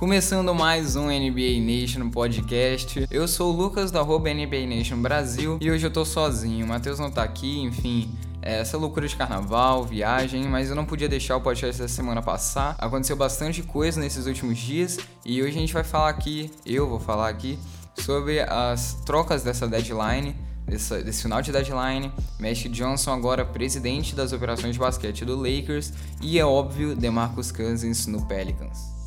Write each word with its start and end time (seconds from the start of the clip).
Começando 0.00 0.54
mais 0.54 0.96
um 0.96 1.08
NBA 1.08 1.60
Nation 1.60 2.08
podcast. 2.08 3.06
Eu 3.10 3.28
sou 3.28 3.52
o 3.52 3.54
Lucas 3.54 3.90
da 3.90 4.02
NBA 4.02 4.66
Nation 4.66 4.96
Brasil 4.96 5.58
e 5.60 5.70
hoje 5.70 5.86
eu 5.86 5.90
tô 5.90 6.06
sozinho. 6.06 6.64
O 6.64 6.68
Matheus 6.70 6.98
não 6.98 7.10
tá 7.10 7.22
aqui, 7.22 7.60
enfim. 7.60 8.10
É 8.40 8.60
essa 8.60 8.78
loucura 8.78 9.06
de 9.06 9.14
carnaval, 9.14 9.84
viagem, 9.84 10.44
mas 10.44 10.70
eu 10.70 10.74
não 10.74 10.86
podia 10.86 11.06
deixar 11.06 11.36
o 11.36 11.42
podcast 11.42 11.82
dessa 11.82 11.94
semana 11.94 12.22
passar. 12.22 12.76
Aconteceu 12.78 13.14
bastante 13.14 13.62
coisa 13.62 14.00
nesses 14.00 14.24
últimos 14.24 14.56
dias 14.56 14.96
e 15.22 15.42
hoje 15.42 15.58
a 15.58 15.60
gente 15.60 15.74
vai 15.74 15.84
falar 15.84 16.08
aqui, 16.08 16.50
eu 16.64 16.88
vou 16.88 16.98
falar 16.98 17.28
aqui, 17.28 17.58
sobre 17.94 18.40
as 18.40 18.94
trocas 19.04 19.42
dessa 19.42 19.68
deadline, 19.68 20.34
desse, 20.64 21.02
desse 21.02 21.20
final 21.20 21.42
de 21.42 21.52
deadline. 21.52 22.10
Magic 22.38 22.70
Johnson 22.70 23.12
agora 23.12 23.44
presidente 23.44 24.14
das 24.14 24.32
operações 24.32 24.72
de 24.72 24.78
basquete 24.78 25.26
do 25.26 25.36
Lakers 25.36 25.92
e 26.22 26.38
é 26.38 26.44
óbvio, 26.46 26.96
DeMarcus 26.96 27.52
Cousins 27.52 28.06
no 28.06 28.26
Pelicans. 28.26 28.99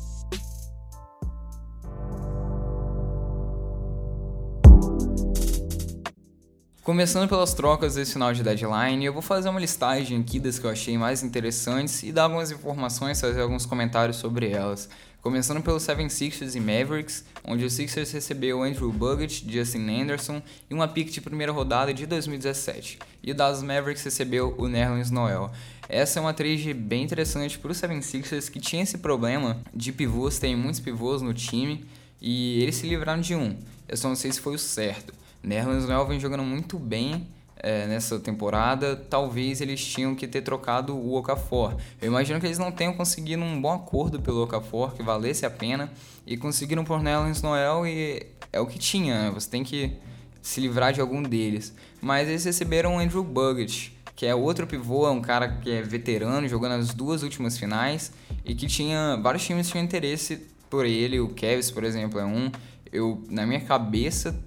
Começando 6.84 7.26
pelas 7.26 7.54
trocas 7.54 7.94
desse 7.94 8.12
final 8.12 8.30
de 8.34 8.42
deadline, 8.42 9.06
eu 9.06 9.12
vou 9.14 9.22
fazer 9.22 9.48
uma 9.48 9.58
listagem 9.58 10.20
aqui 10.20 10.38
das 10.38 10.58
que 10.58 10.66
eu 10.66 10.70
achei 10.70 10.98
mais 10.98 11.22
interessantes 11.22 12.02
e 12.02 12.12
dar 12.12 12.24
algumas 12.24 12.50
informações, 12.50 13.18
fazer 13.18 13.40
alguns 13.40 13.64
comentários 13.64 14.18
sobre 14.18 14.50
elas. 14.50 14.90
Começando 15.22 15.62
pelo 15.62 15.78
76ers 15.78 16.54
e 16.54 16.60
Mavericks, 16.60 17.24
onde 17.42 17.64
o 17.64 17.70
Sixers 17.70 18.12
recebeu 18.12 18.62
Andrew 18.62 18.92
Bogut, 18.92 19.50
Justin 19.50 19.88
Anderson 19.88 20.42
e 20.68 20.74
uma 20.74 20.86
pick 20.86 21.10
de 21.10 21.22
primeira 21.22 21.52
rodada 21.52 21.94
de 21.94 22.04
2017. 22.04 22.98
E 23.22 23.32
o 23.32 23.34
Dallas 23.34 23.62
Mavericks 23.62 24.04
recebeu 24.04 24.54
o 24.58 24.68
Nerlens 24.68 25.10
Noel. 25.10 25.50
Essa 25.88 26.18
é 26.18 26.20
uma 26.20 26.34
trade 26.34 26.74
bem 26.74 27.04
interessante 27.04 27.58
para 27.58 27.72
o 27.72 27.74
76ers 27.74 28.50
que 28.50 28.60
tinha 28.60 28.82
esse 28.82 28.98
problema 28.98 29.58
de 29.74 29.90
pivôs, 29.90 30.38
tem 30.38 30.54
muitos 30.54 30.80
pivôs 30.80 31.22
no 31.22 31.32
time 31.32 31.82
e 32.20 32.62
eles 32.62 32.74
se 32.74 32.86
livraram 32.86 33.22
de 33.22 33.34
um. 33.34 33.56
Eu 33.88 33.96
só 33.96 34.06
não 34.06 34.16
sei 34.16 34.30
se 34.30 34.40
foi 34.40 34.54
o 34.54 34.58
certo. 34.58 35.23
Nerlens 35.44 35.86
Noel 35.86 36.06
vem 36.06 36.18
jogando 36.18 36.42
muito 36.42 36.78
bem 36.78 37.28
é, 37.56 37.86
nessa 37.86 38.18
temporada, 38.18 38.96
talvez 38.96 39.60
eles 39.60 39.84
tinham 39.84 40.14
que 40.14 40.26
ter 40.26 40.42
trocado 40.42 40.96
o 40.96 41.14
Okafor. 41.16 41.76
Eu 42.00 42.08
imagino 42.08 42.40
que 42.40 42.46
eles 42.46 42.58
não 42.58 42.72
tenham 42.72 42.94
conseguido 42.94 43.42
um 43.42 43.60
bom 43.60 43.72
acordo 43.72 44.20
pelo 44.20 44.42
Okafor, 44.42 44.94
que 44.94 45.02
valesse 45.02 45.44
a 45.44 45.50
pena, 45.50 45.92
e 46.26 46.36
conseguiram 46.36 46.84
por 46.84 47.02
Nerlens 47.02 47.42
Noel 47.42 47.86
e 47.86 48.26
é 48.52 48.60
o 48.60 48.66
que 48.66 48.78
tinha, 48.78 49.24
né? 49.24 49.30
você 49.30 49.48
tem 49.48 49.62
que 49.62 49.92
se 50.40 50.60
livrar 50.60 50.92
de 50.92 51.00
algum 51.00 51.22
deles. 51.22 51.74
Mas 52.00 52.28
eles 52.28 52.44
receberam 52.44 52.96
o 52.96 52.98
Andrew 52.98 53.22
Bogut, 53.22 53.94
que 54.16 54.26
é 54.26 54.34
outro 54.34 54.66
pivô, 54.66 55.06
é 55.06 55.10
um 55.10 55.20
cara 55.20 55.48
que 55.48 55.70
é 55.70 55.82
veterano, 55.82 56.48
jogou 56.48 56.68
nas 56.68 56.94
duas 56.94 57.22
últimas 57.22 57.58
finais, 57.58 58.12
e 58.44 58.54
que 58.54 58.66
tinha 58.66 59.18
vários 59.22 59.44
times 59.44 59.68
tinham 59.68 59.84
interesse 59.84 60.46
por 60.70 60.86
ele, 60.86 61.20
o 61.20 61.28
Cavs, 61.28 61.70
por 61.70 61.84
exemplo, 61.84 62.18
é 62.18 62.24
um. 62.24 62.50
Eu, 62.92 63.22
na 63.28 63.46
minha 63.46 63.60
cabeça, 63.60 64.38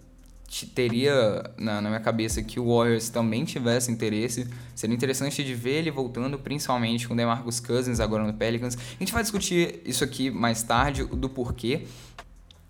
teria 0.66 1.44
na, 1.58 1.82
na, 1.82 1.90
minha 1.90 2.02
cabeça 2.02 2.42
que 2.42 2.60
o 2.60 2.76
Warriors 2.76 3.10
também 3.10 3.46
tivesse 3.46 3.92
interesse. 3.92 4.48
Seria 4.74 4.96
interessante 4.96 5.44
de 5.44 5.54
ver 5.54 5.80
ele 5.80 5.92
voltando, 5.92 6.40
principalmente 6.40 7.08
com 7.08 7.14
o 7.14 7.18
DeMarcus 7.18 7.60
Cousins 7.60 8.00
agora 8.00 8.26
no 8.26 8.34
Pelicans. 8.34 8.76
A 8.76 9.00
gente 9.00 9.14
vai 9.14 9.22
discutir 9.22 9.82
isso 9.86 10.04
aqui 10.04 10.32
mais 10.32 10.64
tarde, 10.64 11.04
do 11.04 11.30
porquê. 11.30 11.86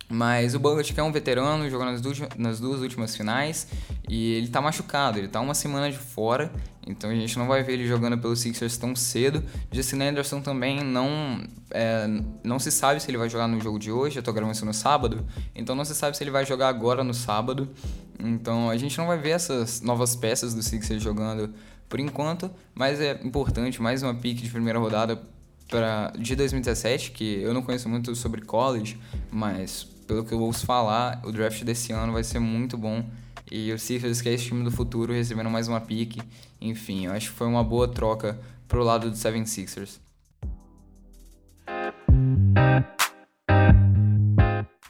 Mas 0.09 0.55
o 0.55 0.59
Bogut 0.59 0.97
é 0.97 1.03
um 1.03 1.11
veterano, 1.11 1.69
jogou 1.69 1.85
nas 1.85 1.99
duas, 1.99 2.17
nas 2.37 2.59
duas 2.59 2.81
últimas 2.81 3.15
finais 3.15 3.67
e 4.07 4.33
ele 4.35 4.47
tá 4.47 4.61
machucado, 4.61 5.17
ele 5.17 5.27
tá 5.27 5.41
uma 5.41 5.53
semana 5.53 5.91
de 5.91 5.97
fora, 5.97 6.49
então 6.87 7.09
a 7.09 7.13
gente 7.13 7.37
não 7.37 7.45
vai 7.45 7.61
ver 7.61 7.73
ele 7.73 7.85
jogando 7.85 8.17
pelos 8.17 8.39
Sixers 8.39 8.77
tão 8.77 8.95
cedo. 8.95 9.43
Justin 9.69 10.01
Anderson 10.01 10.39
também 10.39 10.81
não, 10.81 11.43
é, 11.71 12.07
não 12.41 12.57
se 12.57 12.71
sabe 12.71 13.01
se 13.01 13.11
ele 13.11 13.17
vai 13.17 13.29
jogar 13.29 13.49
no 13.49 13.59
jogo 13.59 13.77
de 13.77 13.91
hoje, 13.91 14.17
eu 14.17 14.23
tô 14.23 14.31
gravando 14.31 14.55
isso 14.55 14.65
no 14.65 14.73
sábado, 14.73 15.25
então 15.53 15.75
não 15.75 15.83
se 15.83 15.93
sabe 15.93 16.15
se 16.15 16.23
ele 16.23 16.31
vai 16.31 16.45
jogar 16.45 16.69
agora 16.69 17.03
no 17.03 17.13
sábado. 17.13 17.69
Então 18.17 18.69
a 18.69 18.77
gente 18.77 18.97
não 18.97 19.07
vai 19.07 19.17
ver 19.17 19.31
essas 19.31 19.81
novas 19.81 20.15
peças 20.15 20.53
do 20.53 20.63
Sixers 20.63 21.03
jogando 21.03 21.53
por 21.89 21.99
enquanto, 21.99 22.49
mas 22.73 23.01
é 23.01 23.19
importante, 23.23 23.81
mais 23.81 24.01
uma 24.03 24.13
pick 24.13 24.41
de 24.41 24.49
primeira 24.49 24.79
rodada 24.79 25.21
pra, 25.67 26.13
de 26.17 26.35
2017, 26.35 27.11
que 27.11 27.41
eu 27.41 27.53
não 27.53 27.61
conheço 27.61 27.89
muito 27.89 28.15
sobre 28.15 28.41
college, 28.41 28.97
mas 29.29 29.96
pelo 30.07 30.23
que 30.23 30.33
eu 30.33 30.39
ouço 30.39 30.65
falar, 30.65 31.21
o 31.25 31.31
draft 31.31 31.63
desse 31.63 31.91
ano 31.91 32.13
vai 32.13 32.23
ser 32.23 32.39
muito 32.39 32.77
bom. 32.77 33.03
E 33.51 33.71
o 33.71 33.77
Sixers, 33.77 34.21
que 34.21 34.29
é 34.29 34.33
esse 34.33 34.45
time 34.45 34.63
do 34.63 34.71
futuro, 34.71 35.13
recebendo 35.13 35.49
mais 35.49 35.67
uma 35.67 35.81
pique. 35.81 36.21
Enfim, 36.59 37.05
eu 37.05 37.11
acho 37.11 37.29
que 37.29 37.37
foi 37.37 37.47
uma 37.47 37.63
boa 37.63 37.87
troca 37.87 38.39
pro 38.67 38.83
lado 38.83 39.09
do 39.09 39.15
76ers. 39.15 39.99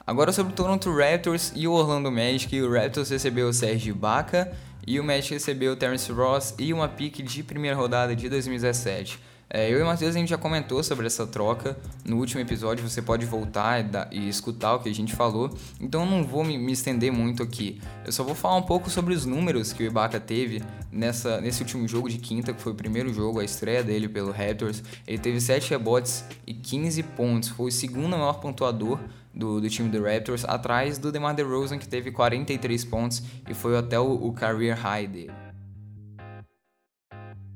Agora 0.06 0.32
sobre 0.32 0.52
o 0.52 0.56
Toronto 0.56 0.90
Raptors 0.96 1.52
e 1.54 1.68
o 1.68 1.72
Orlando 1.72 2.10
Magic, 2.10 2.60
o 2.62 2.72
Raptors 2.72 3.10
recebeu 3.10 3.48
o 3.48 3.52
Serge 3.52 3.90
Ibaka 3.90 4.50
e 4.86 4.98
o 4.98 5.04
Magic 5.04 5.34
recebeu 5.34 5.72
o 5.74 5.76
Terence 5.76 6.10
Ross 6.10 6.54
e 6.58 6.72
uma 6.72 6.88
pique 6.88 7.22
de 7.22 7.42
primeira 7.42 7.76
rodada 7.76 8.16
de 8.16 8.28
2017. 8.28 9.20
É, 9.50 9.72
eu 9.72 9.78
e 9.78 9.82
o 9.82 9.86
Matheus 9.86 10.14
a 10.14 10.18
gente 10.18 10.28
já 10.28 10.36
comentou 10.36 10.82
sobre 10.82 11.06
essa 11.06 11.26
troca 11.26 11.74
no 12.04 12.18
último 12.18 12.40
episódio, 12.40 12.86
você 12.86 13.00
pode 13.00 13.24
voltar 13.24 13.80
e, 13.80 13.82
dar, 13.82 14.08
e 14.12 14.28
escutar 14.28 14.74
o 14.74 14.80
que 14.80 14.90
a 14.90 14.94
gente 14.94 15.16
falou, 15.16 15.50
então 15.80 16.04
eu 16.04 16.10
não 16.10 16.22
vou 16.22 16.44
me, 16.44 16.58
me, 16.58 16.72
estender 16.72 17.10
muito 17.10 17.42
aqui. 17.42 17.80
Eu 18.04 18.12
só 18.12 18.22
vou 18.22 18.34
falar 18.34 18.56
um 18.56 18.62
pouco 18.62 18.90
sobre 18.90 19.14
os 19.14 19.24
números 19.24 19.72
que 19.72 19.82
o 19.82 19.86
Ibaka 19.86 20.20
teve 20.20 20.62
nessa, 20.92 21.40
nesse 21.40 21.62
último 21.62 21.88
jogo 21.88 22.10
de 22.10 22.18
quinta, 22.18 22.52
que 22.52 22.60
foi 22.60 22.72
o 22.72 22.74
primeiro 22.74 23.12
jogo, 23.12 23.40
a 23.40 23.44
estreia 23.44 23.82
dele 23.82 24.06
pelo 24.06 24.30
Raptors. 24.30 24.82
Ele 25.06 25.18
teve 25.18 25.40
7 25.40 25.70
rebotes 25.70 26.24
e 26.46 26.52
15 26.52 27.02
pontos, 27.02 27.48
foi 27.48 27.68
o 27.68 27.72
segundo 27.72 28.10
maior 28.10 28.40
pontuador 28.40 28.98
do, 29.32 29.62
do, 29.62 29.70
time 29.70 29.88
do 29.88 30.02
Raptors, 30.02 30.44
atrás 30.44 30.98
do 30.98 31.10
DeMar 31.10 31.34
DeRozan, 31.34 31.78
que 31.78 31.88
teve 31.88 32.10
43 32.10 32.84
pontos 32.84 33.22
e 33.48 33.54
foi 33.54 33.78
até 33.78 33.98
o, 33.98 34.12
o 34.12 34.32
career 34.34 34.76
high 34.76 35.06
dele. 35.06 35.47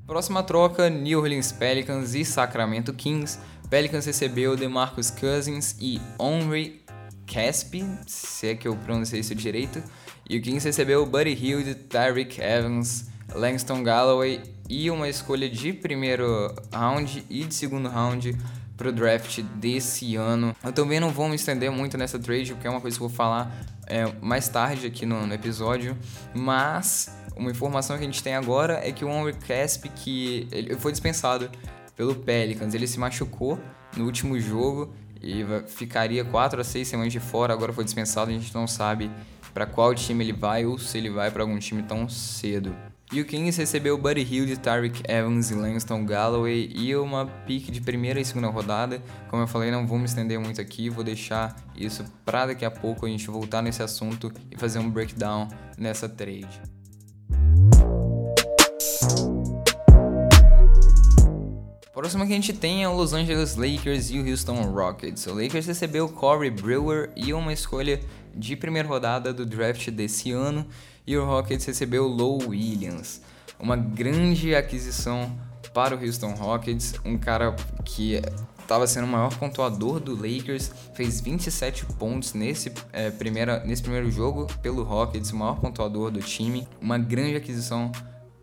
Próxima 0.06 0.42
troca, 0.42 0.90
New 0.90 1.20
Orleans 1.20 1.52
Pelicans 1.52 2.14
e 2.14 2.24
Sacramento 2.24 2.92
Kings. 2.92 3.38
Pelicans 3.70 4.04
recebeu 4.04 4.56
DeMarcus 4.56 5.10
Cousins 5.10 5.76
e 5.80 6.00
Henry 6.20 6.82
Caspi, 7.26 7.84
se 8.06 8.48
é 8.48 8.54
que 8.54 8.66
eu 8.66 8.76
pronunciei 8.76 9.20
isso 9.20 9.34
direito. 9.34 9.82
E 10.28 10.36
o 10.36 10.42
Kings 10.42 10.66
recebeu 10.66 11.06
Buddy 11.06 11.32
Hield, 11.32 11.74
Tyreek 11.74 12.40
Evans, 12.40 13.08
Langston 13.34 13.82
Galloway 13.82 14.42
e 14.68 14.90
uma 14.90 15.08
escolha 15.08 15.48
de 15.48 15.72
primeiro 15.72 16.52
round 16.72 17.24
e 17.30 17.44
de 17.44 17.54
segundo 17.54 17.88
round 17.88 18.36
para 18.76 18.88
o 18.88 18.92
draft 18.92 19.40
desse 19.54 20.16
ano. 20.16 20.54
Eu 20.64 20.72
também 20.72 20.98
não 20.98 21.10
vou 21.10 21.28
me 21.28 21.36
estender 21.36 21.70
muito 21.70 21.96
nessa 21.96 22.18
trade, 22.18 22.52
porque 22.54 22.66
é 22.66 22.70
uma 22.70 22.80
coisa 22.80 22.96
que 22.96 23.02
eu 23.02 23.08
vou 23.08 23.16
falar 23.16 23.54
é, 23.86 24.12
mais 24.20 24.48
tarde 24.48 24.86
aqui 24.86 25.06
no, 25.06 25.26
no 25.26 25.32
episódio, 25.32 25.96
mas 26.34 27.10
uma 27.36 27.50
informação 27.50 27.96
que 27.96 28.02
a 28.02 28.06
gente 28.06 28.22
tem 28.22 28.34
agora 28.34 28.80
é 28.82 28.92
que 28.92 29.04
o 29.04 29.08
Henry 29.08 29.34
Casp, 29.34 29.86
que 29.96 30.46
ele 30.50 30.76
foi 30.76 30.92
dispensado 30.92 31.50
pelo 31.96 32.14
Pelicans, 32.14 32.74
ele 32.74 32.86
se 32.86 32.98
machucou 32.98 33.58
no 33.96 34.04
último 34.04 34.38
jogo 34.40 34.92
e 35.20 35.44
ficaria 35.66 36.24
4 36.24 36.60
a 36.60 36.64
6 36.64 36.88
semanas 36.88 37.12
de 37.12 37.20
fora, 37.20 37.52
agora 37.52 37.72
foi 37.72 37.84
dispensado, 37.84 38.30
a 38.30 38.34
gente 38.34 38.54
não 38.54 38.66
sabe 38.66 39.10
para 39.54 39.66
qual 39.66 39.94
time 39.94 40.24
ele 40.24 40.32
vai 40.32 40.64
ou 40.64 40.78
se 40.78 40.98
ele 40.98 41.10
vai 41.10 41.30
para 41.30 41.42
algum 41.42 41.58
time 41.58 41.82
tão 41.82 42.08
cedo. 42.08 42.74
E 43.12 43.20
o 43.20 43.26
Kings 43.26 43.60
recebeu 43.60 43.98
Buddy 43.98 44.22
Hield, 44.22 44.56
Tyreek 44.56 45.02
Evans 45.06 45.50
e 45.50 45.54
Langston 45.54 46.06
Galloway 46.06 46.72
e 46.74 46.96
uma 46.96 47.26
pick 47.26 47.70
de 47.70 47.78
primeira 47.78 48.18
e 48.18 48.24
segunda 48.24 48.48
rodada. 48.48 49.02
Como 49.28 49.42
eu 49.42 49.46
falei, 49.46 49.70
não 49.70 49.86
vou 49.86 49.98
me 49.98 50.06
estender 50.06 50.40
muito 50.40 50.62
aqui, 50.62 50.88
vou 50.88 51.04
deixar 51.04 51.54
isso 51.76 52.02
para 52.24 52.46
daqui 52.46 52.64
a 52.64 52.70
pouco 52.70 53.04
a 53.04 53.08
gente 53.10 53.26
voltar 53.26 53.60
nesse 53.60 53.82
assunto 53.82 54.32
e 54.50 54.56
fazer 54.56 54.78
um 54.78 54.90
breakdown 54.90 55.46
nessa 55.76 56.08
trade. 56.08 56.71
Próximo 62.02 62.26
que 62.26 62.32
a 62.32 62.34
gente 62.34 62.52
tem 62.52 62.82
é 62.82 62.88
o 62.88 62.96
Los 62.96 63.12
Angeles 63.12 63.54
Lakers 63.54 64.10
e 64.10 64.18
o 64.18 64.28
Houston 64.28 64.60
Rockets. 64.72 65.24
O 65.28 65.34
Lakers 65.34 65.66
recebeu 65.66 66.08
Corey 66.08 66.50
Brewer 66.50 67.12
e 67.14 67.32
uma 67.32 67.52
escolha 67.52 68.00
de 68.34 68.56
primeira 68.56 68.88
rodada 68.88 69.32
do 69.32 69.46
draft 69.46 69.88
desse 69.88 70.32
ano, 70.32 70.66
e 71.06 71.16
o 71.16 71.24
Rockets 71.24 71.64
recebeu 71.64 72.08
Low 72.08 72.40
Williams. 72.48 73.22
Uma 73.56 73.76
grande 73.76 74.52
aquisição 74.52 75.30
para 75.72 75.94
o 75.94 76.04
Houston 76.04 76.32
Rockets, 76.32 76.94
um 77.04 77.16
cara 77.16 77.54
que 77.84 78.20
estava 78.60 78.84
sendo 78.88 79.04
o 79.04 79.08
maior 79.08 79.38
pontuador 79.38 80.00
do 80.00 80.16
Lakers, 80.16 80.72
fez 80.94 81.20
27 81.20 81.86
pontos 82.00 82.34
nesse, 82.34 82.72
é, 82.92 83.12
primeira, 83.12 83.62
nesse 83.64 83.80
primeiro 83.80 84.10
jogo 84.10 84.48
pelo 84.60 84.82
Rockets, 84.82 85.30
o 85.30 85.36
maior 85.36 85.60
pontuador 85.60 86.10
do 86.10 86.18
time. 86.18 86.66
Uma 86.80 86.98
grande 86.98 87.36
aquisição 87.36 87.92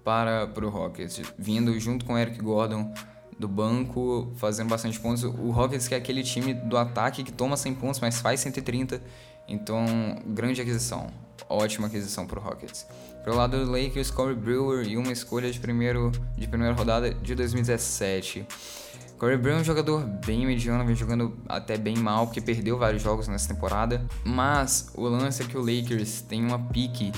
para, 0.02 0.48
para 0.48 0.66
o 0.66 0.70
Rockets, 0.70 1.22
vindo 1.38 1.78
junto 1.78 2.06
com 2.06 2.18
Eric 2.18 2.42
Gordon 2.42 2.94
do 3.40 3.48
banco, 3.48 4.32
fazendo 4.36 4.68
bastante 4.68 5.00
pontos. 5.00 5.24
O 5.24 5.50
Rockets 5.52 5.88
que 5.88 5.96
é 5.96 5.98
aquele 5.98 6.22
time 6.22 6.54
do 6.54 6.78
ataque 6.78 7.24
que 7.24 7.32
toma 7.32 7.56
100 7.56 7.76
pontos, 7.76 8.00
mas 8.02 8.20
faz 8.20 8.42
130. 8.42 9.02
Então, 9.48 9.86
grande 10.28 10.62
aquisição. 10.62 11.08
Ótima 11.48 11.88
aquisição 11.88 12.28
para 12.28 12.40
o 12.40 12.44
Rockets. 12.44 12.86
Pelo 13.24 13.38
lado 13.38 13.66
do 13.66 13.72
Lakers, 13.72 14.12
Corey 14.12 14.36
Brewer 14.36 14.86
e 14.88 14.98
uma 14.98 15.12
escolha 15.12 15.50
de, 15.50 15.60
primeiro, 15.60 16.12
de 16.38 16.48
primeira 16.48 16.74
rodada 16.74 17.14
de 17.14 17.34
2017. 17.34 18.46
Corey 19.18 19.38
Brown 19.38 19.58
é 19.58 19.62
um 19.62 19.64
jogador 19.64 20.06
bem 20.26 20.46
mediano, 20.46 20.86
vem 20.86 20.96
jogando 20.96 21.38
até 21.48 21.78
bem 21.78 21.98
mal, 21.98 22.28
porque 22.28 22.40
perdeu 22.40 22.78
vários 22.78 23.02
jogos 23.02 23.28
nessa 23.28 23.54
temporada. 23.54 24.06
Mas 24.24 24.92
o 24.96 25.08
lance 25.08 25.42
é 25.42 25.46
que 25.46 25.58
o 25.58 25.62
Lakers 25.62 26.22
tem 26.22 26.44
uma 26.44 26.60
pique 26.60 27.12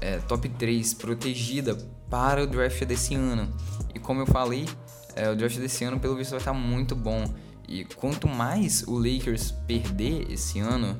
é, 0.00 0.18
top 0.18 0.48
3 0.48 0.94
protegida 0.94 1.76
para 2.10 2.42
o 2.42 2.46
draft 2.46 2.84
desse 2.84 3.14
ano. 3.14 3.48
E 3.94 3.98
como 3.98 4.20
eu 4.20 4.26
falei, 4.26 4.66
é, 5.16 5.30
o 5.30 5.36
draft 5.36 5.58
desse 5.58 5.84
ano, 5.84 5.98
pelo 5.98 6.16
visto, 6.16 6.30
vai 6.30 6.40
estar 6.40 6.52
muito 6.52 6.94
bom. 6.94 7.24
E 7.68 7.84
quanto 7.84 8.28
mais 8.28 8.82
o 8.86 8.98
Lakers 8.98 9.52
perder 9.66 10.30
esse 10.30 10.60
ano, 10.60 10.96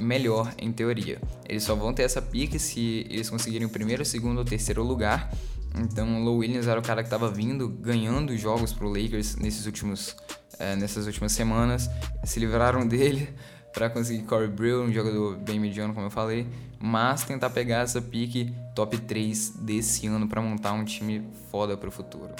melhor 0.00 0.52
em 0.58 0.72
teoria. 0.72 1.20
Eles 1.48 1.62
só 1.62 1.74
vão 1.74 1.92
ter 1.92 2.02
essa 2.02 2.22
pique 2.22 2.58
se 2.58 3.06
eles 3.10 3.28
conseguirem 3.28 3.66
o 3.66 3.70
primeiro, 3.70 4.04
segundo 4.04 4.38
ou 4.38 4.44
terceiro 4.44 4.82
lugar. 4.82 5.30
Então, 5.78 6.20
o 6.20 6.24
Low 6.24 6.38
Williams 6.38 6.66
era 6.66 6.80
o 6.80 6.82
cara 6.82 7.02
que 7.02 7.06
estava 7.06 7.30
vindo, 7.30 7.68
ganhando 7.68 8.36
jogos 8.36 8.72
pro 8.72 8.88
Lakers 8.88 9.36
nesses 9.36 9.66
últimos, 9.66 10.16
é, 10.58 10.74
nessas 10.76 11.06
últimas 11.06 11.32
semanas. 11.32 11.88
Se 12.24 12.40
livraram 12.40 12.86
dele 12.86 13.28
para 13.72 13.88
conseguir 13.88 14.22
Corey 14.24 14.48
Brill, 14.48 14.82
um 14.82 14.92
jogador 14.92 15.36
bem 15.36 15.60
mediano, 15.60 15.94
como 15.94 16.06
eu 16.06 16.10
falei. 16.10 16.46
Mas 16.78 17.24
tentar 17.24 17.50
pegar 17.50 17.80
essa 17.80 18.00
pique 18.00 18.54
top 18.74 18.96
3 18.98 19.50
desse 19.60 20.06
ano 20.06 20.26
para 20.26 20.40
montar 20.40 20.72
um 20.72 20.84
time 20.84 21.22
foda 21.50 21.76
pro 21.76 21.90
futuro. 21.90 22.34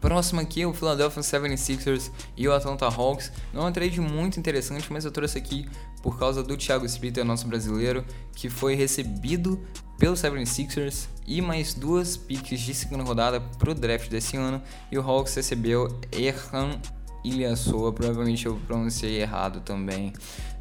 Próximo 0.00 0.40
aqui 0.40 0.62
é 0.62 0.66
o 0.66 0.72
Philadelphia 0.72 1.22
76ers 1.22 2.10
e 2.36 2.48
o 2.48 2.52
Atlanta 2.52 2.86
Hawks. 2.86 3.30
Não 3.52 3.62
é 3.62 3.70
um 3.70 3.72
trade 3.72 4.00
muito 4.00 4.40
interessante, 4.40 4.92
mas 4.92 5.04
eu 5.04 5.10
trouxe 5.10 5.38
aqui 5.38 5.68
por 6.02 6.18
causa 6.18 6.42
do 6.42 6.56
Thiago 6.56 6.84
Splitter, 6.86 7.24
nosso 7.24 7.46
brasileiro, 7.46 8.04
que 8.34 8.50
foi 8.50 8.74
recebido 8.74 9.60
pelo 9.98 10.14
76ers 10.14 11.06
e 11.26 11.40
mais 11.40 11.74
duas 11.74 12.16
picks 12.16 12.60
de 12.60 12.74
segunda 12.74 13.04
rodada 13.04 13.40
para 13.40 13.70
o 13.70 13.74
draft 13.74 14.08
desse 14.08 14.36
ano. 14.36 14.60
E 14.90 14.98
o 14.98 15.02
Hawks 15.02 15.34
recebeu 15.34 16.00
Erhan 16.10 16.80
Ilyasova, 17.22 17.92
provavelmente 17.92 18.46
eu 18.46 18.56
pronunciei 18.66 19.20
errado 19.20 19.60
também. 19.60 20.12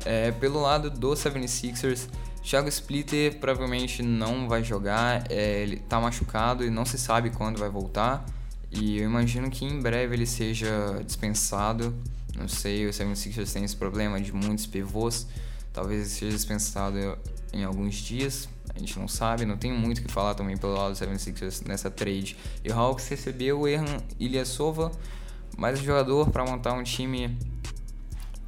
É, 0.06 0.32
pelo 0.32 0.62
lado 0.62 0.90
do 0.90 1.12
76ers, 1.12 2.08
Thiago 2.44 2.68
Splitter 2.70 3.40
provavelmente 3.40 4.02
não 4.02 4.48
vai 4.48 4.64
jogar, 4.64 5.30
é, 5.32 5.62
ele 5.62 5.76
está 5.76 6.00
machucado 6.00 6.64
e 6.64 6.70
não 6.70 6.86
se 6.86 6.98
sabe 6.98 7.30
quando 7.30 7.60
vai 7.60 7.70
voltar. 7.70 8.26
E 8.72 9.00
eu 9.00 9.06
imagino 9.06 9.50
que 9.50 9.66
em 9.66 9.80
breve 9.82 10.16
ele 10.16 10.26
seja 10.26 11.02
dispensado. 11.06 11.96
Não 12.38 12.48
sei, 12.48 12.86
o 12.86 12.90
76ers 12.90 13.52
tem 13.52 13.64
esse 13.64 13.76
problema 13.76 14.20
de 14.22 14.32
muitos 14.32 14.66
pivôs. 14.66 15.28
Talvez 15.74 16.00
ele 16.00 16.10
seja 16.10 16.36
dispensado 16.36 17.18
em 17.52 17.64
alguns 17.64 17.96
dias. 17.96 18.48
A 18.74 18.80
gente 18.80 18.98
não 18.98 19.08
sabe, 19.08 19.46
não 19.46 19.58
tem 19.58 19.74
muito 19.74 20.00
o 20.00 20.02
que 20.04 20.12
falar 20.12 20.36
também 20.36 20.56
pelo 20.56 20.74
lado 20.74 20.94
do 20.94 20.98
76ers 20.98 21.68
nessa 21.68 21.90
trade. 21.90 22.38
E 22.64 22.70
o 22.70 22.74
Hawks 22.74 23.08
recebeu 23.08 23.62
o 23.62 23.68
Erhan 23.68 23.98
Ilyasova, 24.20 24.92
mais 25.58 25.80
um 25.80 25.84
jogador 25.84 26.30
para 26.30 26.46
montar 26.46 26.74
um 26.74 26.84
time 26.84 27.38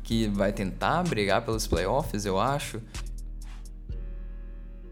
que 0.03 0.27
vai 0.27 0.53
tentar 0.53 1.03
brigar 1.03 1.41
pelos 1.43 1.67
playoffs, 1.67 2.25
eu 2.25 2.39
acho. 2.39 2.81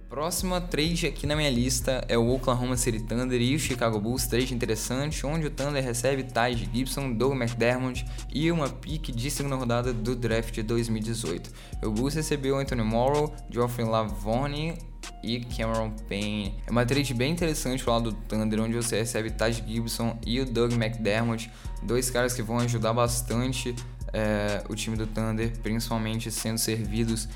Próxima 0.09 0.59
trade 0.59 1.05
aqui 1.05 1.27
na 1.27 1.35
minha 1.35 1.51
lista 1.51 2.03
é 2.07 2.17
o 2.17 2.33
Oklahoma 2.33 2.75
City 2.75 2.99
Thunder 2.99 3.39
e 3.39 3.53
o 3.53 3.59
Chicago 3.59 3.99
Bulls, 3.99 4.25
trade 4.25 4.55
interessante, 4.55 5.23
onde 5.23 5.45
o 5.45 5.51
Thunder 5.51 5.83
recebe 5.83 6.23
Taj 6.23 6.67
Gibson, 6.73 7.13
Doug 7.13 7.33
McDermott 7.33 8.03
e 8.33 8.51
uma 8.51 8.67
pick 8.67 9.11
de 9.11 9.29
segunda 9.29 9.55
rodada 9.55 9.93
do 9.93 10.15
draft 10.15 10.55
de 10.55 10.63
2018. 10.63 11.51
O 11.83 11.91
Bulls 11.91 12.15
recebeu 12.15 12.57
Anthony 12.57 12.81
Morrow, 12.81 13.31
Geoffrey 13.51 13.85
Lavone 13.87 14.79
e 15.23 15.41
Cameron 15.41 15.91
Payne. 16.07 16.55
É 16.65 16.71
uma 16.71 16.87
trade 16.87 17.13
bem 17.13 17.31
interessante 17.31 17.83
pro 17.83 17.93
lado 17.93 18.11
do 18.11 18.17
Thunder, 18.17 18.61
onde 18.61 18.75
você 18.75 18.97
recebe 18.97 19.29
Taj 19.29 19.63
Gibson 19.67 20.17
e 20.25 20.39
o 20.39 20.45
Doug 20.45 20.73
McDermott, 20.73 21.51
dois 21.83 22.09
caras 22.09 22.33
que 22.33 22.41
vão 22.41 22.57
ajudar 22.57 22.93
bastante 22.93 23.75
é, 24.13 24.63
o 24.67 24.75
time 24.75 24.97
do 24.97 25.05
Thunder, 25.05 25.55
principalmente 25.59 26.31
sendo 26.31 26.57
servidos 26.57 27.27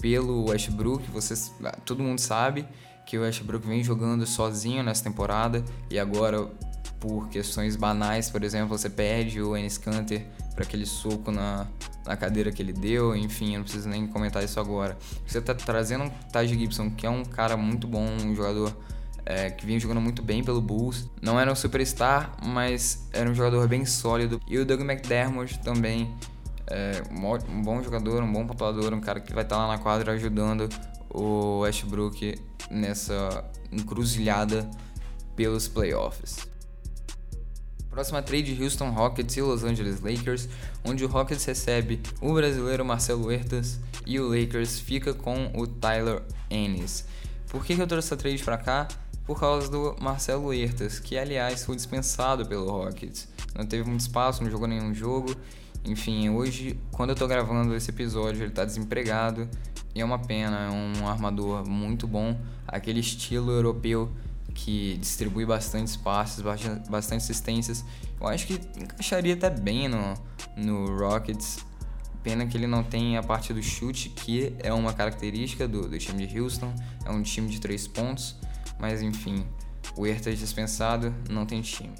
pelo 0.00 0.48
Westbrook. 0.48 1.10
Vocês, 1.10 1.54
ah, 1.64 1.76
todo 1.84 2.02
mundo 2.02 2.18
sabe 2.18 2.66
que 3.06 3.18
o 3.18 3.22
Westbrook 3.22 3.66
vem 3.66 3.82
jogando 3.82 4.26
sozinho 4.26 4.82
nessa 4.82 5.04
temporada 5.04 5.64
e 5.90 5.98
agora 5.98 6.48
por 6.98 7.28
questões 7.28 7.76
banais, 7.76 8.28
por 8.28 8.44
exemplo, 8.44 8.76
você 8.76 8.90
perde 8.90 9.40
o 9.40 9.56
Enes 9.56 9.78
Kanter 9.78 10.26
para 10.54 10.64
aquele 10.64 10.84
soco 10.84 11.32
na, 11.32 11.66
na 12.04 12.16
cadeira 12.16 12.52
que 12.52 12.60
ele 12.60 12.74
deu, 12.74 13.16
enfim, 13.16 13.52
eu 13.54 13.58
não 13.58 13.62
preciso 13.62 13.88
nem 13.88 14.06
comentar 14.06 14.44
isso 14.44 14.60
agora. 14.60 14.98
Você 15.26 15.38
está 15.38 15.54
trazendo 15.54 16.04
um 16.04 16.10
Taj 16.30 16.52
Gibson, 16.52 16.90
que 16.90 17.06
é 17.06 17.10
um 17.10 17.24
cara 17.24 17.56
muito 17.56 17.86
bom, 17.86 18.04
um 18.04 18.34
jogador 18.34 18.76
é, 19.24 19.50
que 19.50 19.64
vinha 19.64 19.78
jogando 19.80 20.00
muito 20.00 20.22
bem 20.22 20.44
pelo 20.44 20.60
Bulls. 20.60 21.08
Não 21.22 21.38
era 21.38 21.50
um 21.50 21.56
superstar, 21.56 22.36
mas 22.44 23.08
era 23.12 23.30
um 23.30 23.34
jogador 23.34 23.66
bem 23.66 23.84
sólido. 23.84 24.40
E 24.46 24.58
o 24.58 24.66
Doug 24.66 24.80
McDermott 24.82 25.58
também, 25.60 26.14
é, 26.66 27.02
um 27.10 27.62
bom 27.62 27.82
jogador, 27.82 28.22
um 28.22 28.32
bom 28.32 28.46
pontuador, 28.46 28.92
um 28.94 29.00
cara 29.00 29.20
que 29.20 29.32
vai 29.32 29.42
estar 29.42 29.56
lá 29.56 29.68
na 29.68 29.78
quadra 29.78 30.12
ajudando 30.12 30.68
o 31.08 31.60
Westbrook 31.60 32.38
nessa 32.70 33.44
encruzilhada 33.72 34.68
pelos 35.34 35.68
playoffs. 35.68 36.48
Próxima 37.90 38.22
trade 38.22 38.62
Houston 38.62 38.90
Rockets 38.90 39.36
e 39.36 39.42
Los 39.42 39.64
Angeles 39.64 40.00
Lakers, 40.00 40.48
onde 40.84 41.04
o 41.04 41.08
Rockets 41.08 41.44
recebe 41.44 42.00
o 42.20 42.32
brasileiro 42.34 42.84
Marcelo 42.84 43.26
Huertas 43.26 43.80
e 44.06 44.20
o 44.20 44.28
Lakers 44.28 44.78
fica 44.78 45.12
com 45.12 45.50
o 45.56 45.66
Tyler 45.66 46.22
Ennis. 46.48 47.04
Por 47.48 47.64
que, 47.64 47.74
que 47.74 47.82
eu 47.82 47.86
trouxe 47.88 48.08
essa 48.08 48.16
trade 48.16 48.42
para 48.44 48.56
cá? 48.58 48.88
Por 49.26 49.38
causa 49.38 49.68
do 49.68 49.96
Marcelo 50.00 50.46
Huertas, 50.46 51.00
que 51.00 51.18
aliás 51.18 51.64
foi 51.64 51.74
dispensado 51.74 52.46
pelo 52.46 52.70
Rockets. 52.70 53.28
Não 53.56 53.66
teve 53.66 53.88
muito 53.88 54.00
espaço, 54.00 54.42
não 54.42 54.50
jogou 54.50 54.68
nenhum 54.68 54.94
jogo 54.94 55.34
enfim, 55.84 56.28
hoje, 56.28 56.78
quando 56.90 57.10
eu 57.10 57.16
tô 57.16 57.26
gravando 57.26 57.74
esse 57.74 57.90
episódio, 57.90 58.42
ele 58.42 58.52
tá 58.52 58.64
desempregado 58.64 59.48
e 59.94 60.00
é 60.00 60.04
uma 60.04 60.18
pena, 60.18 60.66
é 60.66 60.70
um 60.70 61.08
armador 61.08 61.66
muito 61.66 62.06
bom, 62.06 62.38
aquele 62.66 63.00
estilo 63.00 63.50
europeu 63.50 64.12
que 64.54 64.98
distribui 64.98 65.46
bastante 65.46 65.98
passes, 65.98 66.42
bastante 66.88 67.22
assistências. 67.22 67.84
Eu 68.20 68.26
acho 68.26 68.46
que 68.46 68.60
encaixaria 68.78 69.34
até 69.34 69.48
bem 69.48 69.88
no, 69.88 70.14
no 70.56 70.98
Rockets. 70.98 71.64
Pena 72.22 72.46
que 72.46 72.56
ele 72.56 72.66
não 72.66 72.84
tem 72.84 73.16
a 73.16 73.22
parte 73.22 73.54
do 73.54 73.62
chute, 73.62 74.10
que 74.10 74.54
é 74.58 74.72
uma 74.72 74.92
característica 74.92 75.66
do, 75.66 75.88
do 75.88 75.98
time 75.98 76.26
de 76.26 76.38
Houston. 76.38 76.74
É 77.04 77.10
um 77.10 77.22
time 77.22 77.48
de 77.48 77.58
três 77.58 77.88
pontos. 77.88 78.36
Mas 78.78 79.00
enfim, 79.00 79.46
o 79.96 80.04
Hertha 80.04 80.34
dispensado, 80.34 81.14
não 81.30 81.46
tem 81.46 81.62
time. 81.62 81.94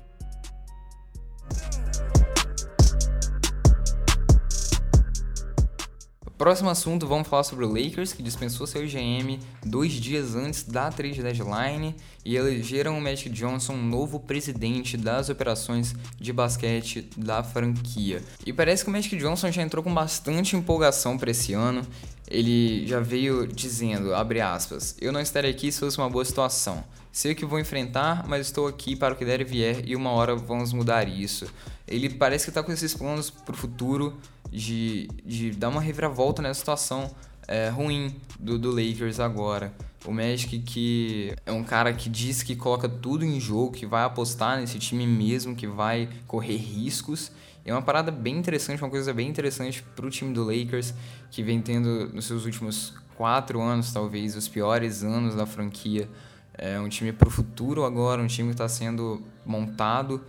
Próximo 6.40 6.70
assunto, 6.70 7.06
vamos 7.06 7.28
falar 7.28 7.44
sobre 7.44 7.66
o 7.66 7.68
Lakers, 7.68 8.14
que 8.14 8.22
dispensou 8.22 8.66
seu 8.66 8.80
GM 8.86 9.38
dois 9.62 9.92
dias 9.92 10.34
antes 10.34 10.62
da 10.62 10.90
trade 10.90 11.22
deadline 11.22 11.94
e 12.24 12.34
elegeram 12.34 12.96
o 12.96 13.00
Magic 13.00 13.28
Johnson 13.28 13.76
novo 13.76 14.18
presidente 14.18 14.96
das 14.96 15.28
operações 15.28 15.94
de 16.18 16.32
basquete 16.32 17.10
da 17.14 17.42
franquia. 17.42 18.22
E 18.46 18.54
parece 18.54 18.82
que 18.82 18.88
o 18.88 18.92
Magic 18.94 19.14
Johnson 19.18 19.52
já 19.52 19.60
entrou 19.60 19.84
com 19.84 19.92
bastante 19.92 20.56
empolgação 20.56 21.18
para 21.18 21.30
esse 21.30 21.52
ano. 21.52 21.82
Ele 22.26 22.86
já 22.86 23.00
veio 23.00 23.46
dizendo, 23.46 24.14
abre 24.14 24.40
aspas, 24.40 24.96
eu 24.98 25.12
não 25.12 25.20
estarei 25.20 25.50
aqui 25.50 25.70
se 25.70 25.80
fosse 25.80 25.98
uma 25.98 26.08
boa 26.08 26.24
situação. 26.24 26.82
Sei 27.12 27.32
o 27.32 27.34
que 27.34 27.44
vou 27.44 27.58
enfrentar, 27.58 28.24
mas 28.28 28.46
estou 28.46 28.68
aqui 28.68 28.94
para 28.94 29.14
o 29.14 29.16
que 29.16 29.24
der 29.24 29.40
e 29.40 29.44
vier 29.44 29.82
e 29.84 29.96
uma 29.96 30.10
hora 30.10 30.36
vamos 30.36 30.72
mudar 30.72 31.08
isso. 31.08 31.46
Ele 31.86 32.08
parece 32.08 32.44
que 32.44 32.50
está 32.50 32.62
com 32.62 32.70
esses 32.70 32.94
planos 32.94 33.30
para 33.30 33.54
o 33.54 33.58
futuro 33.58 34.16
de, 34.50 35.08
de 35.24 35.50
dar 35.50 35.70
uma 35.70 35.80
reviravolta 35.80 36.40
nessa 36.40 36.60
situação 36.60 37.10
é, 37.48 37.68
ruim 37.68 38.14
do, 38.38 38.58
do 38.58 38.70
Lakers 38.70 39.18
agora. 39.18 39.72
O 40.06 40.12
Magic 40.12 40.60
que 40.60 41.34
é 41.44 41.52
um 41.52 41.64
cara 41.64 41.92
que 41.92 42.08
diz 42.08 42.44
que 42.44 42.54
coloca 42.54 42.88
tudo 42.88 43.24
em 43.24 43.40
jogo, 43.40 43.72
que 43.72 43.86
vai 43.86 44.04
apostar 44.04 44.60
nesse 44.60 44.78
time 44.78 45.06
mesmo, 45.06 45.56
que 45.56 45.66
vai 45.66 46.08
correr 46.28 46.56
riscos. 46.56 47.32
É 47.64 47.72
uma 47.72 47.82
parada 47.82 48.10
bem 48.10 48.38
interessante, 48.38 48.82
uma 48.82 48.88
coisa 48.88 49.12
bem 49.12 49.28
interessante 49.28 49.82
para 49.94 50.06
o 50.06 50.10
time 50.10 50.32
do 50.32 50.44
Lakers, 50.44 50.94
que 51.30 51.42
vem 51.42 51.60
tendo 51.60 52.08
nos 52.14 52.24
seus 52.24 52.46
últimos 52.46 52.94
quatro 53.16 53.60
anos, 53.60 53.92
talvez, 53.92 54.34
os 54.34 54.48
piores 54.48 55.02
anos 55.02 55.34
da 55.34 55.44
franquia. 55.44 56.08
É 56.54 56.78
um 56.80 56.88
time 56.88 57.12
para 57.12 57.28
o 57.28 57.30
futuro 57.30 57.84
agora, 57.84 58.20
um 58.20 58.26
time 58.26 58.48
que 58.48 58.54
está 58.54 58.68
sendo 58.68 59.22
montado 59.44 60.22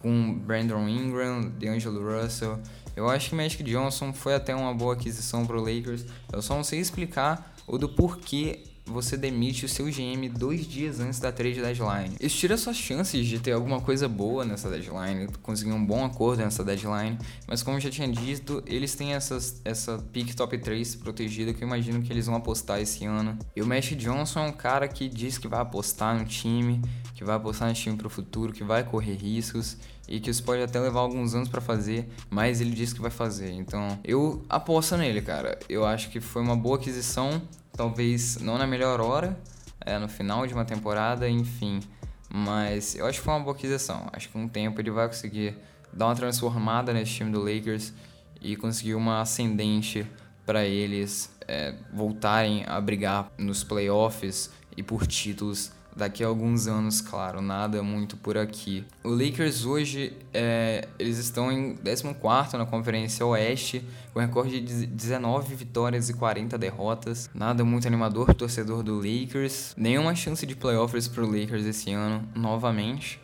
com 0.00 0.34
Brandon 0.34 0.88
Ingram, 0.88 1.50
DeAngelo 1.58 2.00
Russell 2.02 2.58
eu 2.96 3.10
acho 3.10 3.28
que 3.28 3.34
Magic 3.34 3.62
Johnson 3.62 4.10
foi 4.14 4.34
até 4.34 4.54
uma 4.54 4.72
boa 4.72 4.94
aquisição 4.94 5.46
para 5.46 5.56
o 5.56 5.60
Lakers. 5.60 6.06
Eu 6.32 6.40
só 6.40 6.56
não 6.56 6.64
sei 6.64 6.80
explicar 6.80 7.54
o 7.66 7.76
do 7.76 7.90
porquê 7.90 8.64
você 8.86 9.16
demite 9.16 9.64
o 9.64 9.68
seu 9.68 9.86
GM 9.86 10.28
dois 10.28 10.66
dias 10.66 11.00
antes 11.00 11.18
da 11.18 11.32
trade 11.32 11.60
deadline. 11.60 12.16
Isso 12.20 12.36
tira 12.38 12.56
suas 12.56 12.76
chances 12.76 13.26
de 13.26 13.38
ter 13.38 13.52
alguma 13.52 13.80
coisa 13.80 14.08
boa 14.08 14.44
nessa 14.44 14.70
deadline, 14.70 15.28
conseguir 15.42 15.72
um 15.72 15.84
bom 15.84 16.04
acordo 16.04 16.42
nessa 16.42 16.64
deadline, 16.64 17.18
mas 17.46 17.62
como 17.62 17.76
eu 17.76 17.80
já 17.80 17.90
tinha 17.90 18.08
dito, 18.08 18.62
eles 18.66 18.94
têm 18.94 19.14
essas, 19.14 19.60
essa 19.64 19.98
pick 20.12 20.34
top 20.34 20.56
3 20.56 20.96
protegida 20.96 21.52
que 21.52 21.62
eu 21.62 21.66
imagino 21.66 22.00
que 22.00 22.12
eles 22.12 22.26
vão 22.26 22.36
apostar 22.36 22.80
esse 22.80 23.04
ano. 23.04 23.36
E 23.54 23.60
o 23.60 23.66
Matt 23.66 23.92
Johnson 23.92 24.40
é 24.40 24.48
um 24.48 24.52
cara 24.52 24.86
que 24.86 25.08
diz 25.08 25.36
que 25.36 25.48
vai 25.48 25.60
apostar 25.60 26.16
no 26.18 26.24
time, 26.24 26.80
que 27.14 27.24
vai 27.24 27.36
apostar 27.36 27.68
no 27.68 27.74
time 27.74 27.96
para 27.96 28.06
o 28.06 28.10
futuro, 28.10 28.52
que 28.52 28.62
vai 28.62 28.84
correr 28.84 29.14
riscos 29.14 29.76
e 30.08 30.20
que 30.20 30.30
isso 30.30 30.44
pode 30.44 30.62
até 30.62 30.78
levar 30.78 31.00
alguns 31.00 31.34
anos 31.34 31.48
para 31.48 31.60
fazer, 31.60 32.08
mas 32.30 32.60
ele 32.60 32.70
disse 32.70 32.94
que 32.94 33.00
vai 33.00 33.10
fazer. 33.10 33.50
Então, 33.50 33.98
eu 34.04 34.44
aposto 34.48 34.96
nele, 34.96 35.20
cara. 35.20 35.58
Eu 35.68 35.84
acho 35.84 36.10
que 36.10 36.20
foi 36.20 36.42
uma 36.42 36.56
boa 36.56 36.76
aquisição, 36.76 37.42
talvez 37.76 38.38
não 38.38 38.58
na 38.58 38.66
melhor 38.66 39.00
hora, 39.00 39.38
é, 39.80 39.98
no 39.98 40.08
final 40.08 40.46
de 40.46 40.54
uma 40.54 40.64
temporada, 40.64 41.28
enfim. 41.28 41.80
Mas 42.28 42.96
eu 42.96 43.06
acho 43.06 43.18
que 43.18 43.24
foi 43.24 43.34
uma 43.34 43.40
boa 43.40 43.54
aquisição. 43.54 44.08
Acho 44.12 44.26
que 44.28 44.32
com 44.32 44.44
o 44.44 44.48
tempo 44.48 44.80
ele 44.80 44.90
vai 44.90 45.06
conseguir 45.06 45.56
dar 45.92 46.06
uma 46.06 46.14
transformada 46.14 46.92
nesse 46.92 47.12
time 47.12 47.30
do 47.30 47.40
Lakers 47.40 47.92
e 48.40 48.56
conseguir 48.56 48.94
uma 48.94 49.20
ascendente 49.20 50.06
para 50.44 50.64
eles 50.64 51.34
é, 51.46 51.74
voltarem 51.92 52.64
a 52.66 52.80
brigar 52.80 53.30
nos 53.38 53.64
playoffs 53.64 54.50
e 54.76 54.82
por 54.82 55.06
títulos 55.06 55.72
daqui 55.96 56.22
a 56.22 56.26
alguns 56.26 56.66
anos, 56.66 57.00
claro, 57.00 57.40
nada 57.40 57.82
muito 57.82 58.16
por 58.16 58.36
aqui. 58.36 58.84
O 59.02 59.08
Lakers 59.08 59.64
hoje, 59.64 60.12
é, 60.32 60.86
eles 60.98 61.18
estão 61.18 61.50
em 61.50 61.74
14 61.74 62.56
na 62.56 62.66
Conferência 62.66 63.24
Oeste, 63.24 63.82
com 64.12 64.20
recorde 64.20 64.60
de 64.60 64.86
19 64.86 65.54
vitórias 65.54 66.10
e 66.10 66.14
40 66.14 66.58
derrotas. 66.58 67.30
Nada 67.34 67.64
muito 67.64 67.88
animador 67.88 68.34
torcedor 68.34 68.82
do 68.82 68.96
Lakers. 68.96 69.74
Nenhuma 69.76 70.14
chance 70.14 70.44
de 70.46 70.54
playoffs 70.54 71.08
pro 71.08 71.26
Lakers 71.26 71.64
esse 71.64 71.90
ano, 71.92 72.28
novamente. 72.34 73.18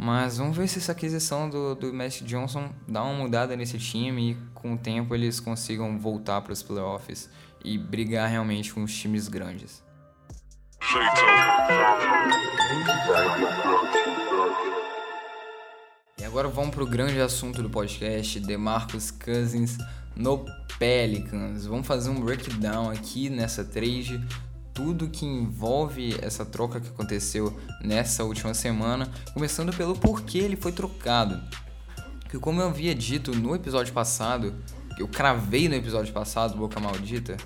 Mas 0.00 0.38
vamos 0.38 0.56
ver 0.56 0.68
se 0.68 0.78
essa 0.78 0.92
aquisição 0.92 1.50
do, 1.50 1.74
do 1.74 1.92
Messi 1.92 2.22
Johnson 2.22 2.70
dá 2.86 3.02
uma 3.02 3.14
mudada 3.14 3.56
nesse 3.56 3.78
time 3.78 4.30
e 4.30 4.36
com 4.54 4.74
o 4.74 4.78
tempo 4.78 5.12
eles 5.12 5.40
consigam 5.40 5.98
voltar 5.98 6.40
para 6.42 6.52
os 6.52 6.62
playoffs 6.62 7.28
e 7.64 7.76
brigar 7.76 8.30
realmente 8.30 8.72
com 8.72 8.84
os 8.84 8.96
times 8.96 9.26
grandes. 9.26 9.82
E 16.18 16.24
agora 16.24 16.48
vamos 16.48 16.74
para 16.74 16.82
o 16.82 16.86
grande 16.86 17.20
assunto 17.20 17.62
do 17.62 17.68
podcast, 17.68 18.40
DeMarcus 18.40 19.10
Cousins 19.10 19.76
no 20.16 20.44
Pelicans. 20.78 21.66
Vamos 21.66 21.86
fazer 21.86 22.10
um 22.10 22.20
breakdown 22.20 22.90
aqui 22.90 23.28
nessa 23.28 23.64
trade, 23.64 24.24
tudo 24.72 25.08
que 25.08 25.26
envolve 25.26 26.16
essa 26.22 26.44
troca 26.44 26.80
que 26.80 26.88
aconteceu 26.88 27.58
nessa 27.82 28.24
última 28.24 28.54
semana, 28.54 29.10
começando 29.34 29.76
pelo 29.76 29.96
porquê 29.96 30.38
ele 30.38 30.56
foi 30.56 30.72
trocado. 30.72 31.40
Que 32.28 32.38
como 32.38 32.60
eu 32.60 32.68
havia 32.68 32.94
dito 32.94 33.34
no 33.34 33.54
episódio 33.54 33.92
passado, 33.92 34.54
eu 34.98 35.08
cravei 35.08 35.68
no 35.68 35.74
episódio 35.74 36.12
passado, 36.12 36.56
Boca 36.56 36.80
Maldita, 36.80 37.36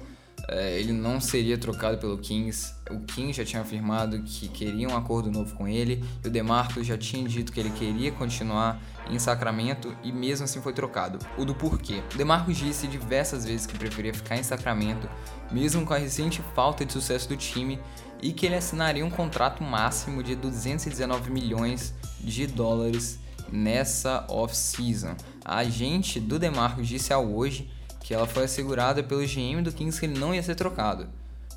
ele 0.49 0.93
não 0.93 1.21
seria 1.21 1.57
trocado 1.57 1.99
pelo 1.99 2.19
Kings. 2.19 2.75
O 2.91 3.01
Kings 3.01 3.35
já 3.35 3.45
tinha 3.45 3.63
afirmado 3.63 4.23
que 4.23 4.49
queria 4.49 4.89
um 4.89 4.97
acordo 4.97 5.31
novo 5.31 5.55
com 5.55 5.69
ele, 5.69 6.05
e 6.25 6.29
o 6.29 6.31
DeMarcus 6.31 6.87
já 6.87 6.99
tinha 6.99 7.27
dito 7.29 7.53
que 7.53 7.61
ele 7.61 7.71
queria 7.71 8.11
continuar 8.13 8.81
em 9.11 9.19
Sacramento 9.19 9.95
e 10.03 10.13
mesmo 10.13 10.45
assim 10.45 10.61
foi 10.61 10.73
trocado. 10.73 11.19
O 11.37 11.45
do 11.45 11.55
porquê. 11.55 12.03
O 12.15 12.17
DeMarcus 12.17 12.57
disse 12.57 12.87
diversas 12.87 13.45
vezes 13.45 13.67
que 13.67 13.79
preferia 13.79 14.13
ficar 14.13 14.37
em 14.37 14.43
Sacramento, 14.43 15.09
mesmo 15.51 15.85
com 15.87 15.95
a 15.95 15.99
recente 15.99 16.43
falta 16.55 16.85
de 16.85 16.93
sucesso 16.93 17.29
do 17.29 17.37
time, 17.37 17.79
e 18.21 18.33
que 18.33 18.47
ele 18.47 18.55
assinaria 18.55 19.05
um 19.05 19.11
contrato 19.11 19.63
máximo 19.65 20.23
de 20.23 20.37
219 20.37 21.31
milhões 21.31 21.93
de 22.21 22.47
dólares 22.47 23.19
nessa 23.51 24.25
off-season. 24.29 25.17
A 25.45 25.59
agente 25.59 26.21
do 26.21 26.39
DeMarcus 26.39 26.87
disse 26.87 27.13
ao 27.13 27.29
hoje 27.29 27.69
que 28.03 28.13
ela 28.13 28.27
foi 28.27 28.45
assegurada 28.45 29.03
pelo 29.03 29.23
GM 29.23 29.63
do 29.63 29.73
Kings 29.73 29.99
que 29.99 30.07
ele 30.07 30.19
não 30.19 30.35
ia 30.35 30.43
ser 30.43 30.55
trocado. 30.55 31.09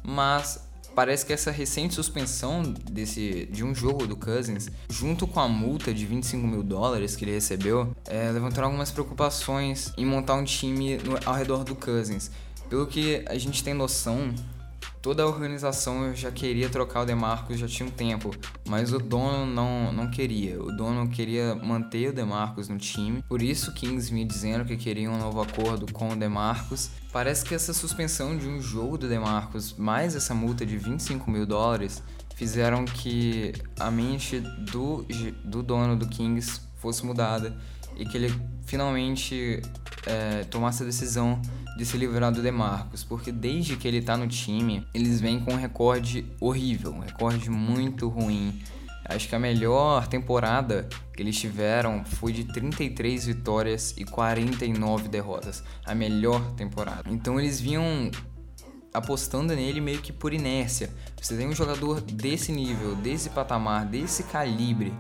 Mas 0.03 0.65
parece 0.95 1.25
que 1.25 1.33
essa 1.33 1.51
recente 1.51 1.93
suspensão 1.93 2.63
desse, 2.63 3.47
de 3.51 3.63
um 3.63 3.75
jogo 3.75 4.07
do 4.07 4.15
Cousins, 4.15 4.69
junto 4.89 5.27
com 5.27 5.39
a 5.39 5.47
multa 5.47 5.93
de 5.93 6.05
25 6.05 6.47
mil 6.47 6.63
dólares 6.63 7.15
que 7.15 7.25
ele 7.25 7.33
recebeu, 7.33 7.93
é, 8.05 8.31
levantaram 8.31 8.67
algumas 8.67 8.91
preocupações 8.91 9.91
em 9.97 10.05
montar 10.05 10.35
um 10.35 10.43
time 10.43 10.97
no, 10.97 11.19
ao 11.25 11.35
redor 11.35 11.63
do 11.63 11.75
Cousins. 11.75 12.31
Pelo 12.69 12.87
que 12.87 13.23
a 13.27 13.37
gente 13.37 13.63
tem 13.63 13.73
noção, 13.73 14.33
Toda 15.05 15.21
a 15.21 15.27
organização 15.27 16.15
já 16.15 16.31
queria 16.31 16.67
trocar 16.67 17.01
o 17.01 17.05
Demarcus 17.05 17.59
já 17.59 17.67
tinha 17.67 17.87
um 17.87 17.91
tempo, 17.91 18.33
mas 18.67 18.91
o 18.91 18.97
dono 18.97 19.45
não, 19.45 19.93
não 19.93 20.09
queria. 20.09 20.59
O 20.59 20.75
dono 20.75 21.07
queria 21.07 21.53
manter 21.53 22.09
o 22.09 22.11
Demarcus 22.11 22.69
no 22.69 22.79
time, 22.79 23.21
por 23.29 23.39
isso 23.39 23.71
Kings 23.75 24.11
vinha 24.11 24.25
dizendo 24.25 24.65
que 24.65 24.75
queria 24.75 25.07
um 25.11 25.19
novo 25.19 25.39
acordo 25.39 25.93
com 25.93 26.09
o 26.09 26.15
Demarcus. 26.15 26.89
Parece 27.13 27.45
que 27.45 27.53
essa 27.53 27.71
suspensão 27.71 28.35
de 28.35 28.47
um 28.47 28.59
jogo 28.59 28.97
do 28.97 29.07
Demarcus, 29.07 29.75
mais 29.77 30.15
essa 30.15 30.33
multa 30.33 30.65
de 30.65 30.75
25 30.75 31.29
mil 31.29 31.45
dólares, 31.45 32.01
fizeram 32.33 32.83
que 32.83 33.53
a 33.79 33.91
mente 33.91 34.39
do, 34.39 35.05
do 35.43 35.61
dono 35.61 35.95
do 35.95 36.07
Kings 36.07 36.61
fosse 36.77 37.05
mudada 37.05 37.55
e 37.95 38.07
que 38.07 38.17
ele 38.17 38.33
finalmente 38.65 39.61
é, 40.07 40.45
tomasse 40.45 40.81
a 40.81 40.85
decisão 40.87 41.39
de 41.75 41.85
se 41.85 41.97
livrar 41.97 42.31
do 42.31 42.41
Demarcus, 42.41 43.03
porque 43.03 43.31
desde 43.31 43.75
que 43.75 43.87
ele 43.87 44.01
tá 44.01 44.15
no 44.15 44.27
time, 44.27 44.87
eles 44.93 45.19
vêm 45.19 45.39
com 45.39 45.53
um 45.53 45.57
recorde 45.57 46.25
horrível, 46.39 46.91
um 46.91 46.99
recorde 46.99 47.49
muito 47.49 48.07
ruim. 48.07 48.61
Acho 49.07 49.29
que 49.29 49.35
a 49.35 49.39
melhor 49.39 50.07
temporada 50.07 50.87
que 51.13 51.21
eles 51.21 51.37
tiveram 51.37 52.03
foi 52.03 52.31
de 52.31 52.45
33 52.45 53.27
vitórias 53.27 53.93
e 53.97 54.03
49 54.03 55.07
derrotas. 55.09 55.63
A 55.85 55.93
melhor 55.93 56.41
temporada. 56.53 57.03
Então 57.07 57.39
eles 57.39 57.61
vinham 57.61 58.09
apostando 58.91 59.53
nele 59.53 59.79
meio 59.79 60.01
que 60.01 60.11
por 60.11 60.33
inércia. 60.33 60.89
Você 61.21 61.35
tem 61.37 61.47
um 61.47 61.53
jogador 61.53 62.01
desse 62.01 62.51
nível, 62.51 62.95
desse 62.95 63.29
patamar, 63.29 63.85
desse 63.85 64.23
calibre 64.23 64.91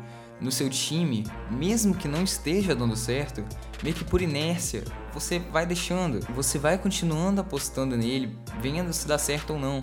no 0.45 0.51
seu 0.51 0.69
time, 0.69 1.25
mesmo 1.49 1.95
que 1.95 2.07
não 2.07 2.23
esteja 2.23 2.75
dando 2.75 2.95
certo, 2.95 3.43
meio 3.83 3.95
que 3.95 4.05
por 4.05 4.21
inércia, 4.21 4.83
você 5.11 5.39
vai 5.39 5.65
deixando, 5.65 6.19
você 6.33 6.59
vai 6.59 6.77
continuando 6.77 7.41
apostando 7.41 7.97
nele, 7.97 8.37
vendo 8.61 8.93
se 8.93 9.07
dá 9.07 9.17
certo 9.17 9.53
ou 9.53 9.59
não. 9.59 9.81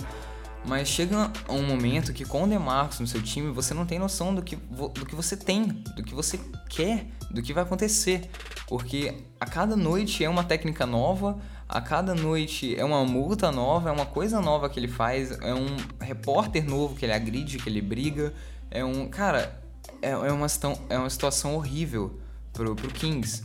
Mas 0.65 0.87
chega 0.87 1.33
um 1.49 1.67
momento 1.67 2.13
que 2.13 2.25
com 2.25 2.45
o 2.45 2.47
Demarcus 2.47 3.01
no 3.01 3.07
seu 3.09 3.21
time, 3.21 3.51
você 3.51 3.75
não 3.75 3.85
tem 3.85 3.99
noção 3.99 4.33
do 4.33 4.41
que, 4.41 4.55
do 4.55 5.05
que 5.05 5.17
você 5.17 5.37
tem, 5.37 5.65
do 5.65 6.05
que 6.05 6.15
você 6.15 6.39
quer, 6.69 7.07
do 7.33 7.43
que 7.43 7.53
vai 7.53 7.65
acontecer. 7.65 8.31
Porque 8.69 9.13
a 9.41 9.45
cada 9.45 9.75
noite 9.75 10.25
é 10.25 10.29
uma 10.29 10.45
técnica 10.45 10.87
nova, 10.87 11.37
a 11.69 11.81
cada 11.81 12.15
noite 12.15 12.79
é 12.79 12.85
uma 12.85 13.05
multa 13.05 13.51
nova, 13.51 13.89
é 13.89 13.93
uma 13.93 14.07
coisa 14.07 14.41
nova 14.41 14.71
que 14.71 14.79
ele 14.79 14.87
faz, 14.87 15.33
é 15.41 15.53
um 15.53 15.77
repórter 16.01 16.65
novo 16.65 16.95
que 16.95 17.05
ele 17.05 17.13
agride, 17.13 17.59
que 17.59 17.69
ele 17.69 17.83
briga. 17.83 18.33
É 18.71 18.85
um. 18.85 19.09
Cara, 19.09 19.62
é, 20.01 20.11
é, 20.11 20.33
uma, 20.33 20.47
é 20.89 20.99
uma 20.99 21.11
situação 21.11 21.55
horrível 21.55 22.19
pro, 22.53 22.75
pro 22.75 22.89
Kings. 22.89 23.43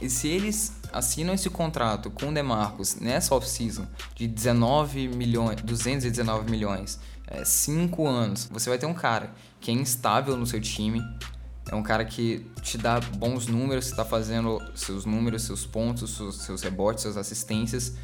E 0.00 0.08
se 0.08 0.28
eles 0.28 0.72
assinam 0.92 1.34
esse 1.34 1.50
contrato 1.50 2.10
com 2.10 2.30
o 2.30 2.34
DeMarcus 2.34 2.96
nessa 2.96 3.34
off-season 3.34 3.86
de 4.14 4.26
19 4.26 5.08
milhões, 5.08 5.60
219 5.62 6.50
milhões, 6.50 6.98
5 7.44 8.02
é, 8.02 8.08
anos, 8.08 8.48
você 8.50 8.70
vai 8.70 8.78
ter 8.78 8.86
um 8.86 8.94
cara 8.94 9.32
que 9.60 9.70
é 9.70 9.74
instável 9.74 10.36
no 10.36 10.46
seu 10.46 10.60
time, 10.60 11.02
é 11.70 11.74
um 11.74 11.82
cara 11.82 12.04
que 12.04 12.50
te 12.62 12.78
dá 12.78 12.98
bons 12.98 13.46
números, 13.46 13.86
está 13.86 14.04
fazendo 14.04 14.60
seus 14.74 15.04
números, 15.04 15.42
seus 15.42 15.66
pontos, 15.66 16.16
seus, 16.16 16.42
seus 16.42 16.62
rebotes, 16.62 17.02
suas 17.02 17.16
assistências, 17.16 17.94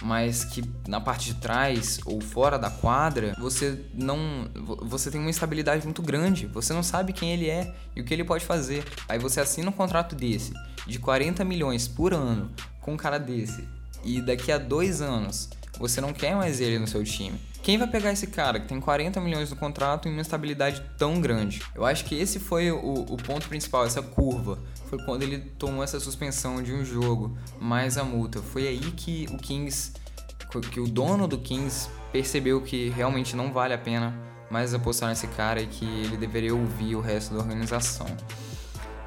mas 0.00 0.44
que 0.44 0.64
na 0.88 1.00
parte 1.00 1.26
de 1.26 1.34
trás 1.34 2.00
ou 2.04 2.20
fora 2.20 2.58
da 2.58 2.70
quadra 2.70 3.36
você 3.38 3.84
não 3.94 4.48
você 4.80 5.10
tem 5.10 5.20
uma 5.20 5.30
instabilidade 5.30 5.84
muito 5.84 6.02
grande. 6.02 6.46
Você 6.46 6.72
não 6.72 6.82
sabe 6.82 7.12
quem 7.12 7.32
ele 7.32 7.48
é 7.48 7.74
e 7.94 8.00
o 8.00 8.04
que 8.04 8.14
ele 8.14 8.24
pode 8.24 8.44
fazer. 8.44 8.84
Aí 9.08 9.18
você 9.18 9.40
assina 9.40 9.68
um 9.68 9.72
contrato 9.72 10.14
desse 10.14 10.52
de 10.86 10.98
40 10.98 11.44
milhões 11.44 11.86
por 11.86 12.12
ano 12.12 12.50
com 12.80 12.94
um 12.94 12.96
cara 12.96 13.18
desse 13.18 13.68
e 14.04 14.20
daqui 14.20 14.50
a 14.50 14.58
dois 14.58 15.00
anos 15.00 15.48
você 15.78 16.00
não 16.00 16.12
quer 16.12 16.34
mais 16.34 16.60
ele 16.60 16.78
no 16.78 16.86
seu 16.86 17.04
time 17.04 17.38
quem 17.62 17.78
vai 17.78 17.86
pegar 17.86 18.12
esse 18.12 18.26
cara 18.26 18.58
que 18.58 18.66
tem 18.66 18.80
40 18.80 19.20
milhões 19.20 19.48
no 19.50 19.56
contrato 19.56 20.08
e 20.08 20.10
uma 20.10 20.20
estabilidade 20.20 20.82
tão 20.98 21.20
grande? 21.20 21.62
Eu 21.74 21.84
acho 21.84 22.04
que 22.04 22.14
esse 22.14 22.40
foi 22.40 22.72
o, 22.72 23.06
o 23.08 23.16
ponto 23.16 23.48
principal, 23.48 23.86
essa 23.86 24.02
curva. 24.02 24.58
Foi 24.86 24.98
quando 25.04 25.22
ele 25.22 25.38
tomou 25.38 25.84
essa 25.84 26.00
suspensão 26.00 26.60
de 26.60 26.72
um 26.72 26.84
jogo, 26.84 27.36
mais 27.60 27.96
a 27.96 28.02
multa. 28.02 28.42
Foi 28.42 28.66
aí 28.66 28.80
que 28.80 29.28
o 29.30 29.38
Kings, 29.38 29.92
que 30.72 30.80
o 30.80 30.88
dono 30.88 31.28
do 31.28 31.38
Kings 31.38 31.88
percebeu 32.10 32.60
que 32.60 32.88
realmente 32.90 33.36
não 33.36 33.52
vale 33.52 33.72
a 33.72 33.78
pena 33.78 34.12
mais 34.50 34.74
apostar 34.74 35.08
nesse 35.08 35.28
cara 35.28 35.62
e 35.62 35.66
que 35.66 35.84
ele 35.84 36.16
deveria 36.16 36.54
ouvir 36.54 36.96
o 36.96 37.00
resto 37.00 37.32
da 37.32 37.40
organização. 37.40 38.06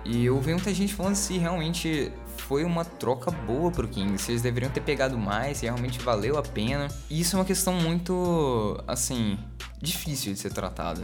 E 0.05 0.25
eu 0.25 0.39
vi 0.39 0.53
muita 0.53 0.74
gente 0.74 0.93
falando 0.93 1.15
se 1.15 1.38
realmente 1.38 2.12
foi 2.42 2.63
uma 2.63 2.86
troca 2.86 3.32
boa 3.32 3.72
pro 3.72 3.88
Kings. 3.88 4.32
Eles 4.32 4.42
deveriam 4.42 4.72
ter 4.72 4.82
pegado 4.82 5.18
mais, 5.18 5.62
realmente 5.62 6.00
valeu 6.00 6.38
a 6.38 6.44
pena. 6.44 6.88
E 7.10 7.20
isso 7.20 7.36
é 7.36 7.39
uma 7.39 7.46
questão 7.46 7.74
muito, 7.74 8.82
assim, 8.88 9.38
difícil 9.82 10.34
de 10.34 10.39
ser 10.39 10.51
tratada. 10.51 11.04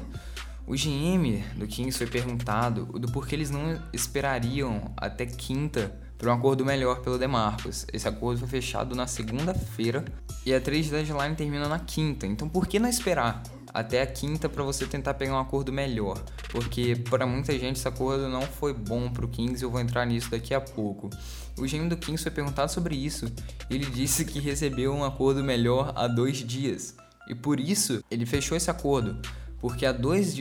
O 0.68 0.74
GM 0.74 1.44
do 1.56 1.68
Kings 1.68 1.98
foi 1.98 2.08
perguntado 2.08 2.86
do 2.86 3.12
porquê 3.12 3.36
eles 3.36 3.50
não 3.50 3.80
esperariam 3.92 4.94
até 4.96 5.26
quinta 5.26 5.92
para 6.18 6.30
um 6.32 6.36
acordo 6.36 6.64
melhor 6.64 7.02
pelo 7.02 7.18
DeMarcus. 7.18 7.88
Esse 7.92 8.08
acordo 8.08 8.40
foi 8.40 8.48
fechado 8.48 8.96
na 8.96 9.08
segunda-feira 9.08 10.06
e 10.46 10.54
a 10.54 10.62
trade 10.62 10.90
deadline 10.90 11.36
termina 11.36 11.68
na 11.68 11.80
quinta. 11.80 12.28
Então 12.28 12.48
por 12.48 12.68
que 12.68 12.80
não 12.80 12.88
esperar 12.88 13.42
até 13.74 14.01
a 14.01 14.08
quinta 14.08 14.50
para 14.50 14.63
você 14.63 14.86
tentar 14.86 15.13
pegar 15.13 15.34
um 15.34 15.40
acordo 15.40 15.72
melhor? 15.72 16.18
Porque 16.50 16.96
para 17.10 17.25
muita 17.25 17.58
gente 17.58 17.78
esse 17.78 17.88
acordo 17.88 18.28
não 18.28 18.42
foi 18.42 18.74
bom 18.74 19.10
para 19.10 19.25
o 19.25 19.28
Kings 19.28 19.62
e 19.62 19.66
eu 19.66 19.72
vou 19.72 19.80
entrar 19.80 20.06
nisso 20.06 20.30
daqui 20.32 20.54
a 20.54 20.62
pouco. 20.62 21.10
O 21.58 21.63
GM 21.63 21.88
do 21.88 21.98
Kings 21.98 22.24
foi 22.24 22.32
perguntado 22.32 22.72
sobre 22.72 22.96
isso 22.96 23.32
e 23.70 23.75
ele 23.75 23.86
disse 23.92 24.25
que 24.25 24.40
recebeu 24.40 24.94
um 24.94 25.04
acordo 25.04 25.44
melhor 25.44 25.94
há 25.96 26.08
dois 26.08 26.38
dias. 26.38 26.96
E 27.28 27.36
por 27.36 27.60
isso 27.60 28.04
ele 28.10 28.25
fechou 28.25 28.58
esse 28.58 28.70
acordo 28.70 29.22
porque 29.62 29.86
há 29.86 29.92
dois, 29.92 30.36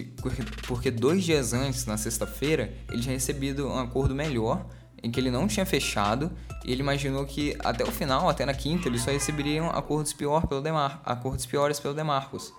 porque 0.66 0.90
dois 0.90 1.22
dias 1.22 1.52
antes, 1.52 1.84
na 1.84 1.99
sexta-feira, 1.99 2.72
ele 2.90 3.02
tinha 3.02 3.14
recebido 3.14 3.68
um 3.68 3.78
acordo 3.78 4.14
melhor 4.14 4.66
em 5.02 5.10
que 5.10 5.20
ele 5.20 5.30
não 5.30 5.46
tinha 5.46 5.66
fechado 5.66 6.30
e 6.64 6.72
ele 6.72 6.80
imaginou 6.80 7.25
que 7.26 7.56
até 7.60 7.84
o 7.84 7.90
final, 7.90 8.28
até 8.28 8.46
na 8.46 8.54
quinta, 8.54 8.88
eles 8.88 9.02
só 9.02 9.10
receberiam 9.10 9.68
acordos, 9.70 10.12
pior 10.12 10.46
pelo 10.46 10.62
Demar 10.62 11.02
acordos 11.04 11.44
piores 11.44 11.78
pelo 11.78 11.94
Demarcus. 11.94 12.52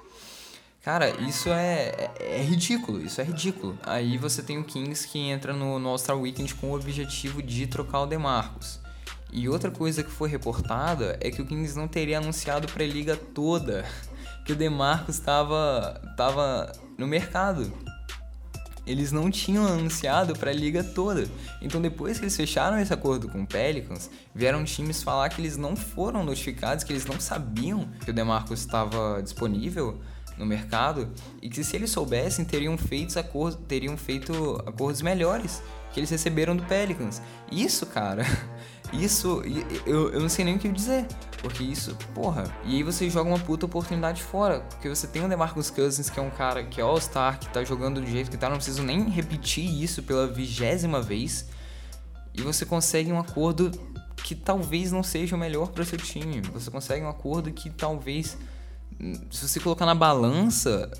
Cara, 0.81 1.11
isso 1.21 1.49
é, 1.49 2.11
é, 2.19 2.39
é, 2.39 2.41
ridículo, 2.41 2.99
isso 3.01 3.21
é 3.21 3.23
ridículo. 3.23 3.77
Aí 3.83 4.17
você 4.17 4.41
tem 4.41 4.57
o 4.57 4.63
Kings 4.63 5.07
que 5.07 5.19
entra 5.19 5.53
no, 5.53 5.77
no 5.77 5.89
All-Star 5.89 6.17
Weekend 6.17 6.55
com 6.55 6.71
o 6.71 6.75
objetivo 6.75 7.41
de 7.43 7.67
trocar 7.67 8.01
o 8.01 8.05
Demarcus. 8.07 8.79
E 9.31 9.47
outra 9.47 9.69
coisa 9.69 10.03
que 10.03 10.09
foi 10.09 10.27
reportada 10.27 11.17
é 11.21 11.29
que 11.29 11.41
o 11.41 11.45
Kings 11.45 11.77
não 11.77 11.87
teria 11.87 12.17
anunciado 12.17 12.67
para 12.67 12.83
a 12.83 12.87
liga 12.87 13.15
toda 13.15 13.85
que 14.43 14.53
o 14.53 14.55
Demarcus 14.55 15.15
estava 15.15 16.01
tava 16.17 16.71
no 16.97 17.05
mercado 17.05 17.71
eles 18.85 19.11
não 19.11 19.29
tinham 19.29 19.65
anunciado 19.65 20.33
para 20.33 20.49
a 20.49 20.53
liga 20.53 20.83
toda. 20.83 21.29
Então 21.61 21.81
depois 21.81 22.17
que 22.17 22.25
eles 22.25 22.35
fecharam 22.35 22.79
esse 22.79 22.93
acordo 22.93 23.29
com 23.29 23.43
o 23.43 23.47
Pelicans, 23.47 24.09
vieram 24.33 24.63
times 24.63 25.03
falar 25.03 25.29
que 25.29 25.39
eles 25.39 25.55
não 25.55 25.75
foram 25.75 26.23
notificados, 26.23 26.83
que 26.83 26.91
eles 26.91 27.05
não 27.05 27.19
sabiam 27.19 27.87
que 28.03 28.09
o 28.09 28.13
DeMarcus 28.13 28.59
estava 28.59 29.21
disponível 29.21 30.01
no 30.41 30.47
mercado 30.47 31.09
e 31.41 31.49
que 31.49 31.63
se 31.63 31.75
eles 31.75 31.91
soubessem 31.91 32.43
teriam 32.43 32.77
feito 32.77 33.17
acordos, 33.17 33.59
teriam 33.67 33.95
feito 33.95 34.61
acordos 34.65 35.01
melhores 35.01 35.61
que 35.93 35.99
eles 35.99 36.09
receberam 36.09 36.55
do 36.55 36.63
Pelicans. 36.63 37.21
Isso, 37.51 37.85
cara, 37.85 38.25
isso 38.91 39.41
eu, 39.85 40.09
eu 40.09 40.19
não 40.19 40.29
sei 40.29 40.43
nem 40.43 40.55
o 40.55 40.59
que 40.59 40.67
dizer. 40.69 41.05
Porque 41.41 41.63
isso, 41.63 41.95
porra. 42.13 42.43
E 42.65 42.75
aí 42.75 42.83
você 42.83 43.09
joga 43.09 43.27
uma 43.27 43.39
puta 43.39 43.65
oportunidade 43.65 44.21
fora. 44.21 44.59
Porque 44.59 44.87
você 44.87 45.07
tem 45.07 45.25
o 45.25 45.27
DeMarcus 45.27 45.71
Cousins, 45.71 46.09
que 46.09 46.19
é 46.19 46.23
um 46.23 46.29
cara 46.29 46.63
que 46.63 46.79
é 46.79 46.83
All-Star, 46.83 47.39
que 47.39 47.49
tá 47.49 47.63
jogando 47.63 47.99
do 47.99 48.05
jeito 48.05 48.29
que 48.29 48.37
tá. 48.37 48.47
Não 48.47 48.57
preciso 48.57 48.83
nem 48.83 49.09
repetir 49.09 49.65
isso 49.83 50.03
pela 50.03 50.27
vigésima 50.27 51.01
vez. 51.01 51.49
E 52.33 52.43
você 52.43 52.63
consegue 52.63 53.11
um 53.11 53.19
acordo 53.19 53.71
que 54.23 54.35
talvez 54.35 54.91
não 54.91 55.01
seja 55.01 55.35
o 55.35 55.39
melhor 55.39 55.69
para 55.69 55.83
seu 55.83 55.97
time. 55.97 56.41
Você 56.53 56.69
consegue 56.69 57.03
um 57.03 57.09
acordo 57.09 57.51
que 57.51 57.71
talvez 57.71 58.37
se 59.29 59.47
você 59.47 59.59
colocar 59.59 59.85
na 59.85 59.95
balança, 59.95 60.91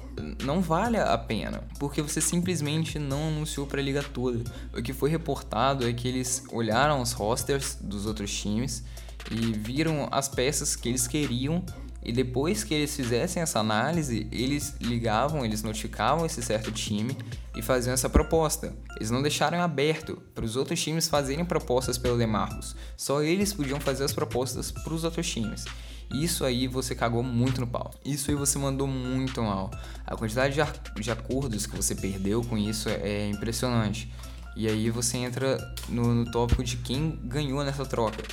não 0.44 0.62
vale 0.62 0.98
a 0.98 1.18
pena, 1.18 1.64
porque 1.80 2.02
você 2.02 2.20
simplesmente 2.20 2.98
não 2.98 3.28
anunciou 3.28 3.68
para 3.68 3.80
a 3.80 3.84
liga 3.84 4.02
toda. 4.02 4.44
O 4.74 4.82
que 4.82 4.94
foi 4.94 5.10
reportado 5.10 5.88
é 5.88 5.94
que 5.94 6.08
eles 6.08 6.44
olharam 6.52 7.02
os 7.02 7.12
rosters 7.12 7.78
dos 7.80 8.06
outros 8.06 8.34
times 8.34 8.84
e 9.30 9.54
viram 9.54 10.08
as 10.12 10.28
peças 10.28 10.76
que 10.76 10.90
eles 10.90 11.08
queriam 11.08 11.64
e 12.04 12.12
depois 12.12 12.64
que 12.64 12.74
eles 12.74 12.96
fizessem 12.96 13.44
essa 13.44 13.60
análise, 13.60 14.28
eles 14.32 14.76
ligavam, 14.82 15.46
eles 15.46 15.62
notificavam 15.62 16.26
esse 16.26 16.42
certo 16.42 16.72
time 16.72 17.16
e 17.56 17.62
faziam 17.62 17.94
essa 17.94 18.10
proposta. 18.10 18.74
Eles 18.96 19.12
não 19.12 19.22
deixaram 19.22 19.62
aberto 19.62 20.20
para 20.34 20.44
os 20.44 20.56
outros 20.56 20.82
times 20.82 21.08
fazerem 21.08 21.46
propostas 21.46 22.00
pelo 22.00 22.18
Demarcus. 22.18 22.76
Só 22.98 23.22
eles 23.22 23.54
podiam 23.54 23.80
fazer 23.80 24.04
as 24.04 24.14
propostas 24.14 24.72
para 24.72 24.94
os 24.94 25.04
outros 25.04 25.30
times. 25.30 25.66
Isso 26.14 26.46
aí 26.46 26.68
você 26.68 26.96
cagou 26.96 27.24
muito 27.24 27.62
no 27.62 27.68
pau. 27.68 27.92
Isso 28.04 28.30
aí 28.30 28.36
você 28.36 28.58
mandou 28.58 28.88
muito 28.88 29.42
mal. 29.42 29.72
A 30.06 30.16
quantidade 30.16 30.56
de, 31.00 31.12
acordos 31.12 31.66
que 31.66 31.76
você 31.76 31.96
perdeu 31.96 32.44
com 32.44 32.58
isso 32.58 32.90
é, 32.90 32.94
é 32.94 33.30
impressionante. 33.30 34.12
E 34.56 34.68
aí 34.68 34.90
você 34.90 35.18
entra 35.18 35.58
no, 35.88 36.14
no 36.14 36.32
tópico 36.32 36.64
de 36.64 36.78
quem 36.78 37.20
ganhou 37.24 37.64
nessa 37.64 37.86
troca 37.86 38.24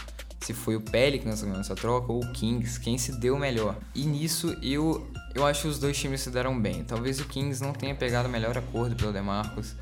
se 0.40 0.54
foi 0.54 0.76
o 0.76 0.80
Pelicans 0.80 1.42
ganhando 1.42 1.60
essa 1.60 1.74
troca 1.74 2.10
ou 2.10 2.24
o 2.24 2.32
Kings, 2.32 2.80
quem 2.80 2.96
se 2.96 3.12
deu 3.12 3.38
melhor. 3.38 3.76
E 3.94 4.06
nisso 4.06 4.56
eu 4.62 5.10
eu 5.34 5.46
acho 5.46 5.62
que 5.62 5.68
os 5.68 5.78
dois 5.78 5.96
times 5.98 6.22
se 6.22 6.30
deram 6.30 6.58
bem. 6.58 6.84
Talvez 6.84 7.20
o 7.20 7.24
Kings 7.26 7.62
não 7.62 7.72
tenha 7.72 7.94
pegado 7.94 8.28
o 8.28 8.32
melhor 8.32 8.56
acordo 8.56 8.96
pelo 8.96 9.12
DeMarcus, 9.12 9.74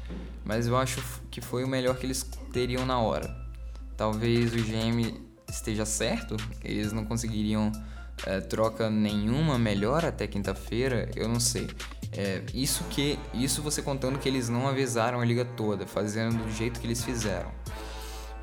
mas 0.45 0.67
eu 0.67 0.77
acho 0.77 1.01
que 1.31 1.41
foi 1.41 1.63
o 1.63 1.69
melhor 1.69 1.97
que 1.97 2.05
eles 2.05 2.29
teriam 2.53 2.85
na 2.85 2.99
hora. 2.99 3.33
Talvez 3.97 4.53
o 4.53 4.57
GM 4.57 5.15
esteja 5.49 5.85
certo, 5.85 6.37
eles 6.63 6.93
não 6.93 7.05
conseguiriam 7.05 7.73
é, 8.25 8.41
troca 8.41 8.89
nenhuma 8.89 9.59
melhor 9.59 10.05
até 10.05 10.27
quinta-feira, 10.27 11.11
eu 11.15 11.29
não 11.29 11.41
sei. 11.41 11.69
É, 12.13 12.43
isso 12.55 12.85
que 12.85 13.19
isso 13.35 13.61
você 13.63 13.83
contando 13.83 14.19
que 14.19 14.29
eles 14.29 14.49
não 14.49 14.69
avisaram 14.69 15.21
a 15.21 15.25
liga 15.25 15.45
toda, 15.45 15.87
fazendo 15.87 16.45
do 16.45 16.51
jeito 16.53 16.81
que 16.81 16.87
eles 16.87 17.05
fizeram. 17.05 17.51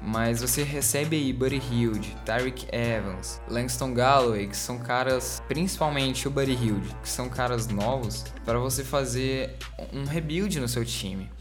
Mas 0.06 0.42
você 0.42 0.64
recebe 0.64 1.16
aí 1.16 1.32
Buddy 1.32 1.62
Hilde, 1.72 2.14
Tyreek 2.26 2.68
Evans, 2.74 3.40
Langston 3.48 3.94
Galloway, 3.94 4.48
que 4.48 4.58
são 4.58 4.78
caras, 4.78 5.42
principalmente 5.48 6.28
o 6.28 6.32
Buddy 6.32 6.52
Hilde, 6.52 6.94
que 7.02 7.08
são 7.08 7.30
caras 7.30 7.68
novos, 7.68 8.26
para 8.44 8.60
você 8.60 8.84
fazer 8.84 9.56
um 9.94 10.04
rebuild 10.04 10.60
no 10.60 10.68
seu 10.68 10.84
time. 10.84 11.32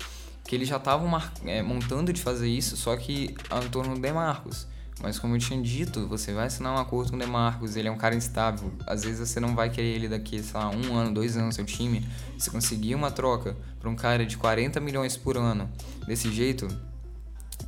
Que 0.45 0.55
eles 0.55 0.69
já 0.69 0.77
estavam 0.77 1.11
é, 1.45 1.61
montando 1.61 2.13
de 2.13 2.23
fazer 2.23 2.49
isso, 2.49 2.77
só 2.77 2.97
que 2.97 3.35
em 3.65 3.69
torno 3.69 3.95
do 3.95 4.01
Demarcus. 4.01 4.69
Mas 5.03 5.19
como 5.19 5.35
eu 5.35 5.39
tinha 5.41 5.61
dito, 5.61 6.07
você 6.07 6.33
vai 6.33 6.47
assinar 6.47 6.73
um 6.73 6.79
acordo 6.79 7.11
com 7.11 7.17
o 7.17 7.19
Demarcus, 7.19 7.75
ele 7.75 7.89
é 7.89 7.91
um 7.91 7.97
cara 7.97 8.15
instável. 8.15 8.73
Às 8.87 9.03
vezes 9.03 9.29
você 9.29 9.41
não 9.41 9.55
vai 9.55 9.69
querer 9.69 9.97
ele 9.97 10.09
daqui, 10.09 10.41
sei 10.41 10.59
lá, 10.59 10.71
um 10.71 10.97
ano, 10.97 11.13
dois 11.13 11.37
anos 11.37 11.49
no 11.49 11.53
seu 11.53 11.65
time. 11.65 12.07
Se 12.39 12.49
conseguir 12.51 12.95
uma 12.95 13.11
troca 13.11 13.57
para 13.81 13.91
um 13.91 13.97
cara 13.97 14.25
de 14.25 14.37
40 14.37 14.79
milhões 14.79 15.17
por 15.17 15.37
ano 15.37 15.69
desse 16.07 16.31
jeito, 16.31 16.69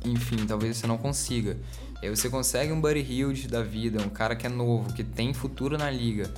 enfim, 0.05 0.45
talvez 0.47 0.77
você 0.77 0.87
não 0.87 0.97
consiga. 0.97 1.57
E 2.01 2.07
aí 2.07 2.15
você 2.15 2.29
consegue 2.29 2.71
um 2.71 2.79
Buddy 2.79 3.01
Hilde 3.01 3.49
da 3.49 3.61
vida, 3.61 4.01
um 4.01 4.09
cara 4.09 4.33
que 4.33 4.47
é 4.47 4.49
novo, 4.49 4.93
que 4.93 5.03
tem 5.03 5.33
futuro 5.33 5.77
na 5.77 5.91
liga. 5.91 6.33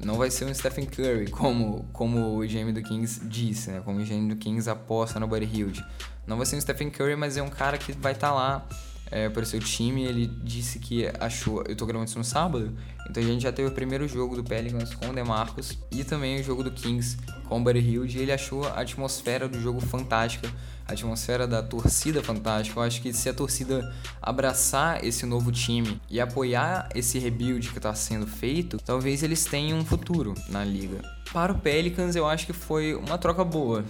Não 0.00 0.16
vai 0.16 0.32
ser 0.32 0.46
um 0.46 0.52
Stephen 0.52 0.86
Curry, 0.86 1.30
como, 1.30 1.88
como 1.92 2.36
o 2.36 2.40
GM 2.40 2.72
do 2.72 2.82
Kings 2.82 3.24
disse, 3.24 3.70
né? 3.70 3.80
Como 3.84 4.00
o 4.00 4.04
GM 4.04 4.28
do 4.28 4.34
Kings 4.34 4.68
aposta 4.68 5.20
no 5.20 5.28
Buddy 5.28 5.46
Hilde. 5.46 5.84
Não 6.26 6.36
vai 6.36 6.44
ser 6.44 6.56
um 6.56 6.60
Stephen 6.60 6.90
Curry, 6.90 7.14
mas 7.14 7.36
é 7.36 7.42
um 7.42 7.48
cara 7.48 7.78
que 7.78 7.92
vai 7.92 8.12
estar 8.12 8.30
tá 8.30 8.34
lá 8.34 8.68
é, 9.10 9.28
para 9.28 9.42
o 9.42 9.46
seu 9.46 9.60
time. 9.60 10.04
Ele 10.04 10.26
disse 10.26 10.78
que 10.78 11.10
achou. 11.20 11.62
Eu 11.68 11.76
tô 11.76 11.86
gravando 11.86 12.08
isso 12.08 12.18
no 12.18 12.24
sábado, 12.24 12.72
então 13.08 13.22
a 13.22 13.26
gente 13.26 13.42
já 13.42 13.52
teve 13.52 13.68
o 13.68 13.72
primeiro 13.72 14.06
jogo 14.08 14.36
do 14.36 14.44
Pelicans 14.44 14.94
com 14.94 15.08
o 15.08 15.12
DeMarcus 15.12 15.78
e 15.90 16.04
também 16.04 16.40
o 16.40 16.44
jogo 16.44 16.62
do 16.62 16.70
Kings 16.70 17.16
com 17.48 17.62
o 17.62 17.70
Hilde. 17.70 18.18
E 18.18 18.22
ele 18.22 18.32
achou 18.32 18.66
a 18.66 18.80
atmosfera 18.80 19.48
do 19.48 19.60
jogo 19.60 19.80
fantástica 19.80 20.50
a 20.86 20.92
atmosfera 20.92 21.46
da 21.46 21.62
torcida 21.62 22.22
fantástica. 22.22 22.78
Eu 22.78 22.84
acho 22.84 23.00
que 23.00 23.12
se 23.12 23.28
a 23.28 23.34
torcida 23.34 23.94
abraçar 24.20 25.04
esse 25.04 25.24
novo 25.26 25.50
time 25.50 26.00
e 26.10 26.20
apoiar 26.20 26.88
esse 26.94 27.18
rebuild 27.18 27.70
que 27.70 27.78
está 27.78 27.94
sendo 27.94 28.26
feito, 28.26 28.78
talvez 28.78 29.22
eles 29.22 29.44
tenham 29.44 29.78
um 29.78 29.84
futuro 29.84 30.34
na 30.48 30.64
liga. 30.64 31.02
Para 31.32 31.52
o 31.52 31.58
Pelicans, 31.58 32.14
eu 32.14 32.26
acho 32.26 32.46
que 32.46 32.52
foi 32.52 32.94
uma 32.94 33.18
troca 33.18 33.42
boa. 33.44 33.84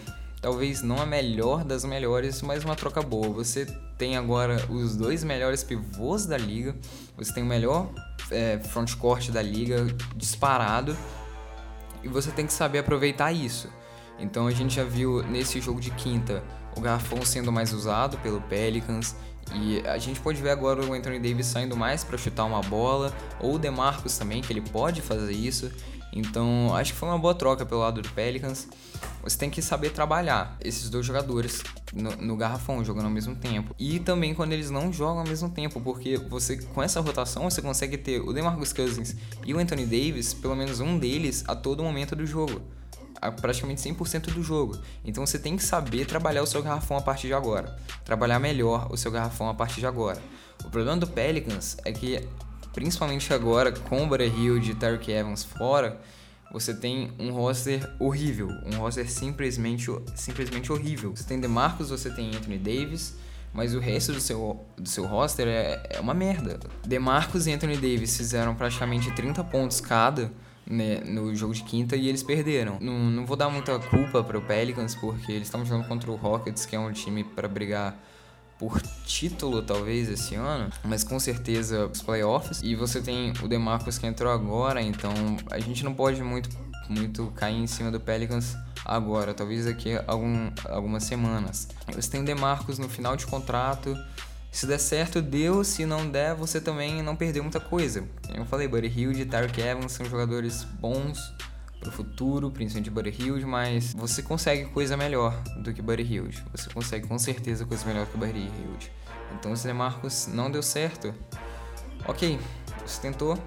Talvez 0.44 0.82
não 0.82 1.00
a 1.00 1.06
melhor 1.06 1.64
das 1.64 1.86
melhores, 1.86 2.42
mas 2.42 2.64
uma 2.64 2.76
troca 2.76 3.00
boa. 3.00 3.30
Você 3.30 3.64
tem 3.96 4.14
agora 4.14 4.62
os 4.68 4.94
dois 4.94 5.24
melhores 5.24 5.64
pivôs 5.64 6.26
da 6.26 6.36
liga, 6.36 6.76
você 7.16 7.32
tem 7.32 7.42
o 7.42 7.46
melhor 7.46 7.88
é, 8.30 8.58
frontcourt 8.58 9.30
da 9.30 9.40
liga 9.40 9.86
disparado 10.14 10.94
e 12.02 12.08
você 12.08 12.30
tem 12.30 12.46
que 12.46 12.52
saber 12.52 12.80
aproveitar 12.80 13.32
isso. 13.32 13.70
Então 14.18 14.46
a 14.46 14.50
gente 14.50 14.74
já 14.74 14.84
viu 14.84 15.22
nesse 15.22 15.62
jogo 15.62 15.80
de 15.80 15.90
quinta 15.92 16.44
o 16.76 16.80
garrafão 16.82 17.24
sendo 17.24 17.50
mais 17.50 17.72
usado 17.72 18.18
pelo 18.18 18.38
Pelicans 18.42 19.16
e 19.54 19.80
a 19.86 19.96
gente 19.96 20.20
pode 20.20 20.42
ver 20.42 20.50
agora 20.50 20.84
o 20.84 20.92
Anthony 20.92 21.20
Davis 21.20 21.46
saindo 21.46 21.74
mais 21.74 22.04
para 22.04 22.18
chutar 22.18 22.44
uma 22.44 22.60
bola, 22.60 23.14
ou 23.40 23.54
o 23.54 23.58
DeMarcus 23.58 24.18
também, 24.18 24.42
que 24.42 24.52
ele 24.52 24.60
pode 24.60 25.00
fazer 25.00 25.32
isso. 25.32 25.72
Então, 26.14 26.72
acho 26.76 26.92
que 26.92 26.98
foi 26.98 27.08
uma 27.08 27.18
boa 27.18 27.34
troca 27.34 27.66
pelo 27.66 27.80
lado 27.80 28.00
do 28.00 28.08
Pelicans. 28.10 28.68
Você 29.24 29.36
tem 29.36 29.50
que 29.50 29.60
saber 29.60 29.90
trabalhar 29.90 30.56
esses 30.62 30.88
dois 30.88 31.04
jogadores 31.04 31.60
no, 31.92 32.10
no, 32.16 32.36
garrafão, 32.36 32.84
jogando 32.84 33.06
ao 33.06 33.10
mesmo 33.10 33.34
tempo. 33.34 33.74
E 33.76 33.98
também 33.98 34.32
quando 34.32 34.52
eles 34.52 34.70
não 34.70 34.92
jogam 34.92 35.20
ao 35.20 35.26
mesmo 35.26 35.50
tempo, 35.50 35.80
porque 35.80 36.16
você 36.16 36.56
com 36.56 36.80
essa 36.80 37.00
rotação 37.00 37.50
você 37.50 37.60
consegue 37.60 37.98
ter 37.98 38.20
o 38.20 38.32
DeMarcus 38.32 38.72
Cousins 38.72 39.16
e 39.44 39.52
o 39.52 39.58
Anthony 39.58 39.84
Davis, 39.86 40.32
pelo 40.32 40.54
menos 40.54 40.78
um 40.78 40.96
deles, 40.96 41.42
a 41.48 41.56
todo 41.56 41.82
momento 41.82 42.14
do 42.14 42.24
jogo. 42.24 42.62
praticamente 43.40 43.80
100% 43.80 44.32
do 44.32 44.42
jogo. 44.42 44.78
Então 45.04 45.26
você 45.26 45.38
tem 45.38 45.56
que 45.56 45.64
saber 45.64 46.06
trabalhar 46.06 46.42
o 46.42 46.46
seu 46.46 46.62
garrafão 46.62 46.96
a 46.96 47.02
partir 47.02 47.26
de 47.26 47.34
agora. 47.34 47.76
Trabalhar 48.04 48.38
melhor 48.38 48.86
o 48.92 48.96
seu 48.96 49.10
garrafão 49.10 49.48
a 49.48 49.54
partir 49.54 49.80
de 49.80 49.86
agora. 49.86 50.22
O 50.64 50.70
problema 50.70 50.96
do 50.96 51.06
Pelicans 51.06 51.76
é 51.84 51.92
que, 51.92 52.28
principalmente 52.74 53.32
agora, 53.32 53.72
com 53.72 54.02
o 54.02 54.06
Buddy 54.06 54.24
Hill 54.24 54.58
e 54.58 54.74
Tarek 54.74 55.10
Evans 55.10 55.44
fora, 55.44 56.00
você 56.52 56.74
tem 56.74 57.12
um 57.18 57.30
roster 57.30 57.88
horrível. 57.98 58.48
Um 58.66 58.76
roster 58.76 59.10
simplesmente, 59.10 59.86
simplesmente 60.14 60.70
horrível. 60.70 61.14
Você 61.16 61.24
tem 61.24 61.40
DeMarcus, 61.40 61.88
você 61.88 62.10
tem 62.10 62.28
Anthony 62.28 62.58
Davis, 62.58 63.16
mas 63.52 63.74
o 63.74 63.80
resto 63.80 64.12
do 64.12 64.20
seu, 64.20 64.64
do 64.76 64.88
seu 64.88 65.06
roster 65.06 65.46
é, 65.48 65.82
é 65.90 66.00
uma 66.00 66.12
merda. 66.12 66.60
DeMarcus 66.86 67.46
e 67.46 67.52
Anthony 67.52 67.76
Davis 67.76 68.16
fizeram 68.16 68.54
praticamente 68.54 69.10
30 69.12 69.42
pontos 69.44 69.80
cada 69.80 70.30
né, 70.66 71.00
no 71.04 71.34
jogo 71.34 71.54
de 71.54 71.62
quinta 71.62 71.96
e 71.96 72.08
eles 72.08 72.22
perderam. 72.22 72.78
Não, 72.80 72.98
não 72.98 73.26
vou 73.26 73.36
dar 73.36 73.48
muita 73.48 73.78
culpa 73.78 74.22
para 74.22 74.38
o 74.38 74.42
Pelicans 74.42 74.94
porque 74.94 75.30
eles 75.32 75.46
estão 75.46 75.64
jogando 75.64 75.86
contra 75.86 76.10
o 76.10 76.16
Rockets, 76.16 76.66
que 76.66 76.74
é 76.74 76.78
um 76.78 76.92
time 76.92 77.22
para 77.22 77.46
brigar 77.46 77.96
por 78.64 78.80
título 79.04 79.60
talvez 79.60 80.08
esse 80.08 80.34
ano, 80.34 80.70
mas 80.82 81.04
com 81.04 81.20
certeza 81.20 81.86
os 81.86 82.00
playoffs. 82.00 82.62
E 82.62 82.74
você 82.74 82.98
tem 83.02 83.34
o 83.42 83.46
DeMarcus 83.46 83.98
que 83.98 84.06
entrou 84.06 84.32
agora, 84.32 84.80
então 84.80 85.12
a 85.50 85.58
gente 85.58 85.84
não 85.84 85.92
pode 85.92 86.22
muito 86.22 86.48
muito 86.88 87.26
cair 87.34 87.56
em 87.56 87.66
cima 87.66 87.90
do 87.90 87.98
Pelicans 87.98 88.56
agora, 88.84 89.32
talvez 89.32 89.66
daqui 89.66 89.94
a 89.94 90.04
algum, 90.06 90.50
algumas 90.68 91.04
semanas. 91.04 91.68
Você 91.94 92.10
tem 92.10 92.22
o 92.22 92.24
DeMarcus 92.24 92.78
no 92.78 92.88
final 92.88 93.16
de 93.16 93.26
contrato, 93.26 93.96
se 94.50 94.66
der 94.66 94.78
certo, 94.78 95.20
deu. 95.20 95.62
Se 95.64 95.84
não 95.84 96.08
der, 96.08 96.34
você 96.34 96.60
também 96.60 97.02
não 97.02 97.16
perdeu 97.16 97.42
muita 97.42 97.60
coisa. 97.60 98.04
Eu 98.34 98.46
falei, 98.46 98.68
Buddy 98.68 98.88
Hilde 98.88 99.22
e 99.22 99.26
Tyreek 99.26 99.60
Evans 99.60 99.92
são 99.92 100.06
jogadores 100.06 100.64
bons 100.64 101.18
pro 101.84 101.92
futuro, 101.92 102.50
principalmente 102.50 102.90
Buddy 102.90 103.10
Hilde, 103.10 103.46
mas 103.46 103.92
você 103.92 104.22
consegue 104.22 104.66
coisa 104.66 104.96
melhor 104.96 105.40
do 105.58 105.72
que 105.72 105.82
Buddy 105.82 106.02
Hilde. 106.02 106.42
Você 106.52 106.70
consegue 106.70 107.06
com 107.06 107.18
certeza 107.18 107.64
coisa 107.64 107.84
melhor 107.86 108.06
que 108.06 108.16
Buddy 108.16 108.38
Hilde. 108.38 108.90
Então, 109.38 109.52
o 109.52 109.74
Marcos 109.74 110.28
não 110.28 110.50
deu 110.50 110.62
certo. 110.62 111.14
Ok, 112.06 112.38
você 112.84 113.00
tentou, 113.00 113.38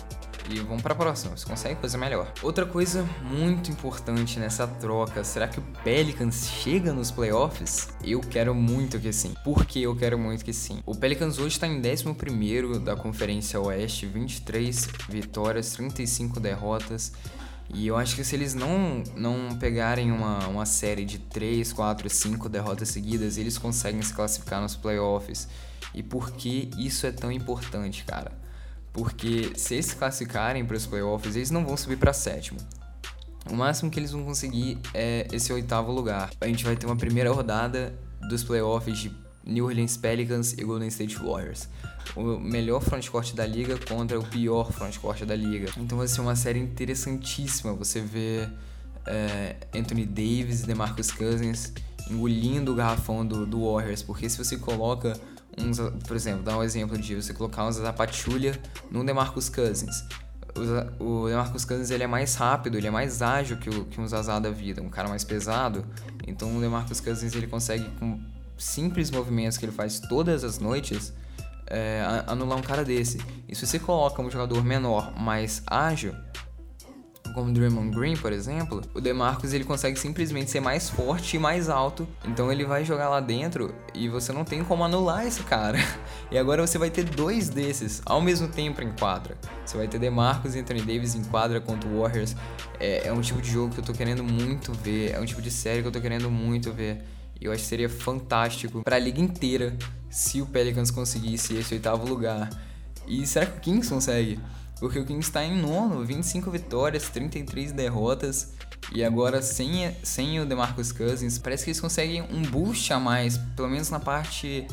e 0.50 0.60
vamos 0.60 0.82
para 0.82 0.94
a 0.94 0.96
próxima, 0.96 1.36
você 1.36 1.46
consegue 1.46 1.76
coisa 1.76 1.98
melhor. 1.98 2.32
Outra 2.42 2.66
coisa 2.66 3.08
muito 3.24 3.70
importante 3.70 4.40
nessa 4.40 4.66
troca, 4.66 5.24
será 5.24 5.48
que 5.48 5.60
o 5.60 5.64
Pelicans 5.84 6.48
chega 6.48 6.94
nos 6.94 7.12
playoffs? 7.12 7.90
Eu 8.04 8.22
quero 8.22 8.56
muito 8.56 9.00
que 9.00 9.12
sim. 9.12 9.34
Por 9.44 9.66
que 9.66 9.84
eu 9.84 9.96
quero 9.96 10.18
muito 10.18 10.46
que 10.46 10.54
sim? 10.54 10.80
O 10.86 10.96
Pelicans 10.96 11.38
hoje 11.38 11.56
está 11.56 11.68
em 11.68 11.80
11 11.80 12.80
da 12.80 12.96
Conferência 12.96 13.60
Oeste, 13.60 14.06
23 14.06 14.88
vitórias, 15.10 15.72
35 15.74 16.40
derrotas. 16.40 17.12
E 17.74 17.86
eu 17.86 17.98
acho 17.98 18.16
que 18.16 18.24
se 18.24 18.36
eles 18.36 18.54
não, 18.54 19.04
não 19.16 19.58
pegarem 19.58 20.12
uma, 20.12 20.48
uma 20.48 20.66
série 20.66 21.04
de 21.04 21.20
3, 21.20 21.74
4, 21.74 22.10
5 22.10 22.48
derrotas 22.50 22.90
seguidas, 22.90 23.38
eles 23.38 23.58
conseguem 23.58 24.02
se 24.02 24.14
classificar 24.14 24.62
nos 24.62 24.76
playoffs. 24.76 25.48
E 25.94 26.02
por 26.02 26.32
que 26.32 26.70
isso 26.78 27.06
é 27.06 27.12
tão 27.12 27.32
importante, 27.32 28.04
cara? 28.06 28.32
porque 28.98 29.52
se 29.56 29.76
eles 29.76 29.86
se 29.86 29.96
classificarem 29.96 30.66
para 30.66 30.76
os 30.76 30.88
playoffs, 30.88 31.36
eles 31.36 31.52
não 31.52 31.64
vão 31.64 31.78
subir 31.78 31.98
para 31.98 32.12
sétimo. 32.12 32.60
O 33.48 33.56
máximo 33.56 33.92
que 33.92 34.00
eles 34.00 34.12
vão 34.12 34.26
conseguir 34.26 34.80
é 34.92 35.28
esse 35.32 35.54
oitavo 35.54 35.92
lugar. 35.92 36.32
A 36.42 36.48
gente 36.48 36.66
vai 36.66 36.76
ter 36.76 36.88
uma 36.88 36.96
primeira 36.98 37.32
rodada 37.32 37.94
dos 38.28 38.44
playoffs 38.44 38.98
de 38.98 39.12
New 39.48 39.66
Orleans 39.66 39.98
Pelicans 39.98 40.54
e 40.54 40.64
Golden 40.64 40.90
State 40.90 41.18
Warriors. 41.18 41.68
O 42.16 42.38
melhor 42.40 42.82
frontcourt 42.82 43.34
da 43.34 43.46
liga 43.46 43.78
contra 43.88 44.20
o 44.20 44.24
pior 44.24 44.72
frontcourt 44.72 45.24
da 45.24 45.36
liga. 45.36 45.72
Então 45.78 45.98
vai 45.98 46.08
ser 46.08 46.22
uma 46.22 46.36
série 46.36 46.60
interessantíssima. 46.60 47.74
Você 47.74 48.02
vê 48.02 48.48
é, 49.06 49.56
Anthony 49.74 50.06
Davis 50.06 50.62
e 50.64 50.68
DeMarcus 50.68 51.12
Cousins 51.12 51.74
engolindo 52.10 52.72
o 52.72 52.76
garrafão 52.76 53.26
do, 53.26 53.46
do 53.46 53.72
Warriors, 53.72 54.02
porque 54.02 54.30
se 54.30 54.38
você 54.38 54.58
coloca 54.58 55.20
uns, 55.58 55.80
por 56.06 56.16
exemplo, 56.16 56.44
dá 56.44 56.58
um 56.58 56.64
exemplo 56.64 56.98
de 56.98 57.16
você 57.16 57.34
colocar 57.34 57.66
um 57.66 57.72
Zapatulha 57.72 58.60
no 58.92 59.04
DeMarcus 59.04 59.50
Cousins. 59.50 60.04
O 61.00 61.28
DeMarcus 61.28 61.66
Cousins 61.66 61.92
ele 61.92 62.04
é 62.04 62.08
mais 62.08 62.36
rápido, 62.36 62.78
ele 62.78 62.88
é 62.88 62.92
mais 62.92 63.22
ágil 63.22 63.58
que, 63.58 63.70
o, 63.70 63.86
que 63.86 64.00
um 64.00 64.08
Zazá 64.08 64.40
da 64.40 64.50
vida, 64.50 64.82
um 64.82 64.90
cara 64.90 65.08
mais 65.08 65.24
pesado. 65.24 65.86
Então 66.26 66.56
o 66.58 66.60
DeMarcus 66.60 67.00
Cousins 67.00 67.36
ele 67.36 67.48
consegue 67.48 67.86
simples 68.58 69.12
movimentos 69.12 69.58
que 69.58 69.66
ele 69.66 69.72
faz 69.72 70.00
todas 70.00 70.44
as 70.44 70.60
noites 70.60 71.14
é, 71.68 72.04
anular 72.26 72.58
um 72.58 72.62
cara 72.62 72.84
desse. 72.84 73.20
E 73.48 73.56
se 73.56 73.66
você 73.66 73.80
coloca 73.80 74.22
um 74.22 74.30
jogador 74.30 74.64
menor, 74.64 75.14
mais 75.20 75.62
ágil, 75.68 76.14
como 77.34 77.54
Draymond 77.54 77.96
Green, 77.96 78.16
por 78.16 78.34
exemplo, 78.34 78.82
o 78.96 79.02
DeMarcus 79.02 79.54
ele 79.54 79.64
consegue 79.64 80.00
simplesmente 80.00 80.50
ser 80.50 80.60
mais 80.60 80.90
forte 80.90 81.36
e 81.36 81.40
mais 81.40 81.70
alto. 81.70 82.08
Então 82.26 82.52
ele 82.52 82.66
vai 82.66 82.84
jogar 82.84 83.10
lá 83.10 83.20
dentro 83.20 83.76
e 83.94 84.10
você 84.10 84.34
não 84.34 84.44
tem 84.44 84.64
como 84.64 84.84
anular 84.84 85.26
esse 85.26 85.44
cara. 85.44 85.78
E 86.30 86.38
agora 86.38 86.68
você 86.68 86.78
vai 86.78 86.90
ter 86.90 87.06
dois 87.06 87.48
desses 87.48 88.02
ao 88.06 88.20
mesmo 88.20 88.50
tempo 88.50 88.82
em 88.82 88.92
quadra. 88.92 89.38
Você 89.66 89.78
vai 89.78 89.88
ter 89.88 89.98
DeMarcus 89.98 90.56
e 90.56 90.60
Anthony 90.60 90.82
Davis 90.82 91.16
em 91.16 91.24
quadra 91.24 91.62
contra 91.62 91.90
o 91.90 92.02
Warriors. 92.02 92.36
É, 92.82 93.08
é 93.08 93.14
um 93.14 93.22
tipo 93.22 93.42
de 93.42 93.50
jogo 93.50 93.74
que 93.74 93.80
eu 93.80 93.84
tô 93.84 93.94
querendo 93.94 94.26
muito 94.26 94.74
ver. 94.74 95.12
É 95.12 95.20
um 95.22 95.26
tipo 95.26 95.42
de 95.42 95.50
série 95.50 95.82
que 95.82 95.88
eu 95.88 95.92
tô 95.92 96.02
querendo 96.02 96.30
muito 96.30 96.74
ver. 96.74 97.02
Eu 97.40 97.52
acho 97.52 97.64
que 97.64 97.70
seria 97.70 97.90
fantástico 97.90 98.84
para 98.84 98.96
a 98.96 99.00
liga 99.00 99.22
inteira 99.22 99.78
se 100.10 100.42
o 100.42 100.46
Pelicans 100.46 100.92
conseguisse 100.92 101.56
esse 101.56 101.74
oitavo 101.74 102.08
lugar. 102.08 102.50
E 103.08 103.26
será 103.26 103.46
que 103.46 103.58
o 103.58 103.62
Kings 103.62 103.90
consegue? 103.90 104.40
porque 104.80 105.00
o 105.00 105.06
Kings 105.06 105.28
está 105.28 105.44
em 105.44 105.60
nono, 105.60 106.06
25 106.06 106.52
vitórias, 106.52 107.10
33 107.10 107.72
derrotas. 107.72 108.54
E 108.94 109.04
agora 109.04 109.42
sem, 109.42 109.94
sem 110.04 110.40
o 110.40 110.46
DeMarcus 110.46 110.92
Cousins, 110.92 111.38
parece 111.38 111.64
que 111.64 111.72
eles 111.72 111.82
conseguem 111.82 112.22
um 112.22 112.42
boost 112.44 112.94
a 112.94 113.00
mais, 113.00 113.38
pelo 113.56 113.68
menos 113.70 113.90
na 113.90 114.00
parte 114.00 114.68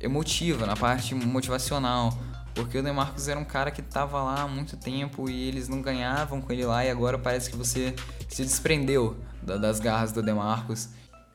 emotiva, 0.00 0.66
na 0.66 0.76
parte 0.76 1.14
motivacional. 1.14 2.16
Porque 2.54 2.78
o 2.78 2.82
DeMarcus 2.82 3.28
era 3.28 3.38
um 3.38 3.44
cara 3.44 3.70
que 3.70 3.80
estava 3.80 4.22
lá 4.22 4.42
há 4.42 4.48
muito 4.48 4.76
tempo 4.76 5.30
e 5.30 5.48
eles 5.48 5.68
não 5.68 5.80
ganhavam 5.80 6.40
com 6.40 6.52
ele 6.52 6.64
lá 6.64 6.84
e 6.84 6.90
agora 6.90 7.18
parece 7.18 7.50
que 7.50 7.56
você 7.56 7.94
se 8.28 8.42
desprendeu 8.42 9.16
das 9.42 9.80
garras 9.80 10.12
do 10.12 10.22
DeMarcus. 10.22 10.88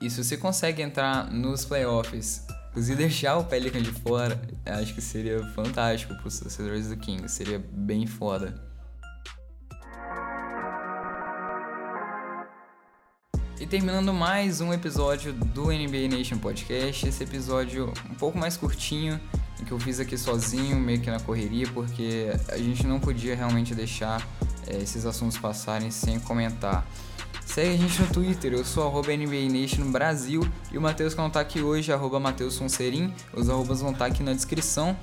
E 0.03 0.09
se 0.09 0.21
você 0.21 0.35
consegue 0.35 0.81
entrar 0.81 1.31
nos 1.31 1.63
playoffs 1.63 2.45
Inclusive, 2.71 2.97
deixar 2.97 3.37
o 3.37 3.43
Pelican 3.45 3.81
de 3.81 3.91
fora, 3.91 4.41
acho 4.65 4.93
que 4.95 5.01
seria 5.01 5.45
fantástico 5.53 6.15
para 6.15 6.27
os 6.27 6.39
torcedores 6.39 6.89
do 6.89 6.97
Kings. 6.97 7.31
Seria 7.31 7.63
bem 7.71 8.07
foda. 8.07 8.53
E 13.61 13.65
terminando 13.67 14.11
mais 14.11 14.59
um 14.59 14.73
episódio 14.73 15.31
do 15.31 15.67
NBA 15.67 16.09
Nation 16.09 16.39
Podcast, 16.39 17.07
esse 17.07 17.23
episódio 17.23 17.93
um 18.09 18.15
pouco 18.15 18.37
mais 18.39 18.57
curtinho, 18.57 19.21
que 19.63 19.71
eu 19.71 19.79
fiz 19.79 19.99
aqui 19.99 20.17
sozinho, 20.17 20.75
meio 20.77 20.99
que 20.99 21.09
na 21.09 21.19
correria, 21.19 21.67
porque 21.73 22.31
a 22.49 22.57
gente 22.57 22.85
não 22.85 22.99
podia 22.99 23.35
realmente 23.35 23.73
deixar 23.73 24.27
é, 24.67 24.77
esses 24.77 25.05
assuntos 25.05 25.37
passarem 25.37 25.91
sem 25.91 26.19
comentar. 26.19 26.85
Segue 27.45 27.73
a 27.73 27.77
gente 27.77 28.01
no 28.01 28.07
Twitter, 28.07 28.53
eu 28.53 28.65
sou 28.65 28.87
arroba 28.87 29.15
NBA 29.15 29.47
Nation 29.51 29.91
Brasil 29.91 30.41
e 30.71 30.77
o 30.77 30.81
Matheus 30.81 31.13
tá 31.13 31.39
aqui 31.39 31.61
hoje, 31.61 31.93
arroba 31.93 32.19
Matheus 32.19 32.55
Sonserim, 32.55 33.13
os 33.31 33.47
arrobas 33.49 33.81
vão 33.81 33.91
estar 33.91 34.05
tá 34.05 34.11
aqui 34.11 34.23
na 34.23 34.33
descrição. 34.33 34.97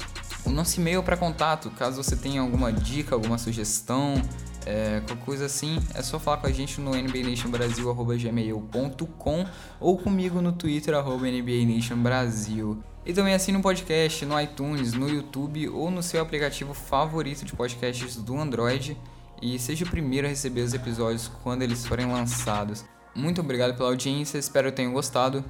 O 0.45 0.51
nosso 0.51 0.81
e-mail 0.81 1.01
para 1.03 1.17
contato, 1.17 1.71
caso 1.71 2.03
você 2.03 2.17
tenha 2.17 2.41
alguma 2.41 2.73
dica, 2.73 3.15
alguma 3.15 3.39
sugestão, 3.39 4.21
é, 4.67 5.01
qualquer 5.07 5.25
coisa 5.25 5.47
assim, 5.47 5.79
é 5.95 6.03
só 6.03 6.19
falar 6.19 6.39
com 6.39 6.47
a 6.47 6.53
gente 6.53 6.81
no 6.81 6.97
nbnationbrasil.gmail.com 6.97 9.47
ou 9.79 9.99
comigo 9.99 10.43
no 10.43 10.53
Twitter, 10.53 10.95
arroba 10.95 11.29
nbanationbrasil. 11.29 12.83
E 13.05 13.13
também 13.13 13.35
assine 13.35 13.57
um 13.57 13.63
podcast 13.63 14.27
no 14.27 14.41
iTunes, 14.41 14.93
no 14.93 15.09
YouTube 15.09 15.69
ou 15.69 15.89
no 15.91 16.03
seu 16.03 16.21
aplicativo 16.21 16.75
favorito 16.75 17.45
de 17.45 17.53
podcasts 17.53 18.17
do 18.17 18.37
Android 18.39 18.97
e 19.41 19.59
seja 19.59 19.85
o 19.85 19.89
primeiro 19.89 20.27
a 20.27 20.31
receber 20.31 20.63
os 20.63 20.75
episódios 20.75 21.31
quando 21.43 21.63
eles 21.63 21.87
forem 21.87 22.07
lançados. 22.07 22.85
Muito 23.15 23.41
obrigado 23.41 23.77
pela 23.77 23.89
audiência, 23.89 24.39
espero 24.39 24.71
que 24.71 24.77
tenham 24.77 24.93
gostado 24.93 25.45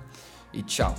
e 0.52 0.62
tchau! 0.62 0.94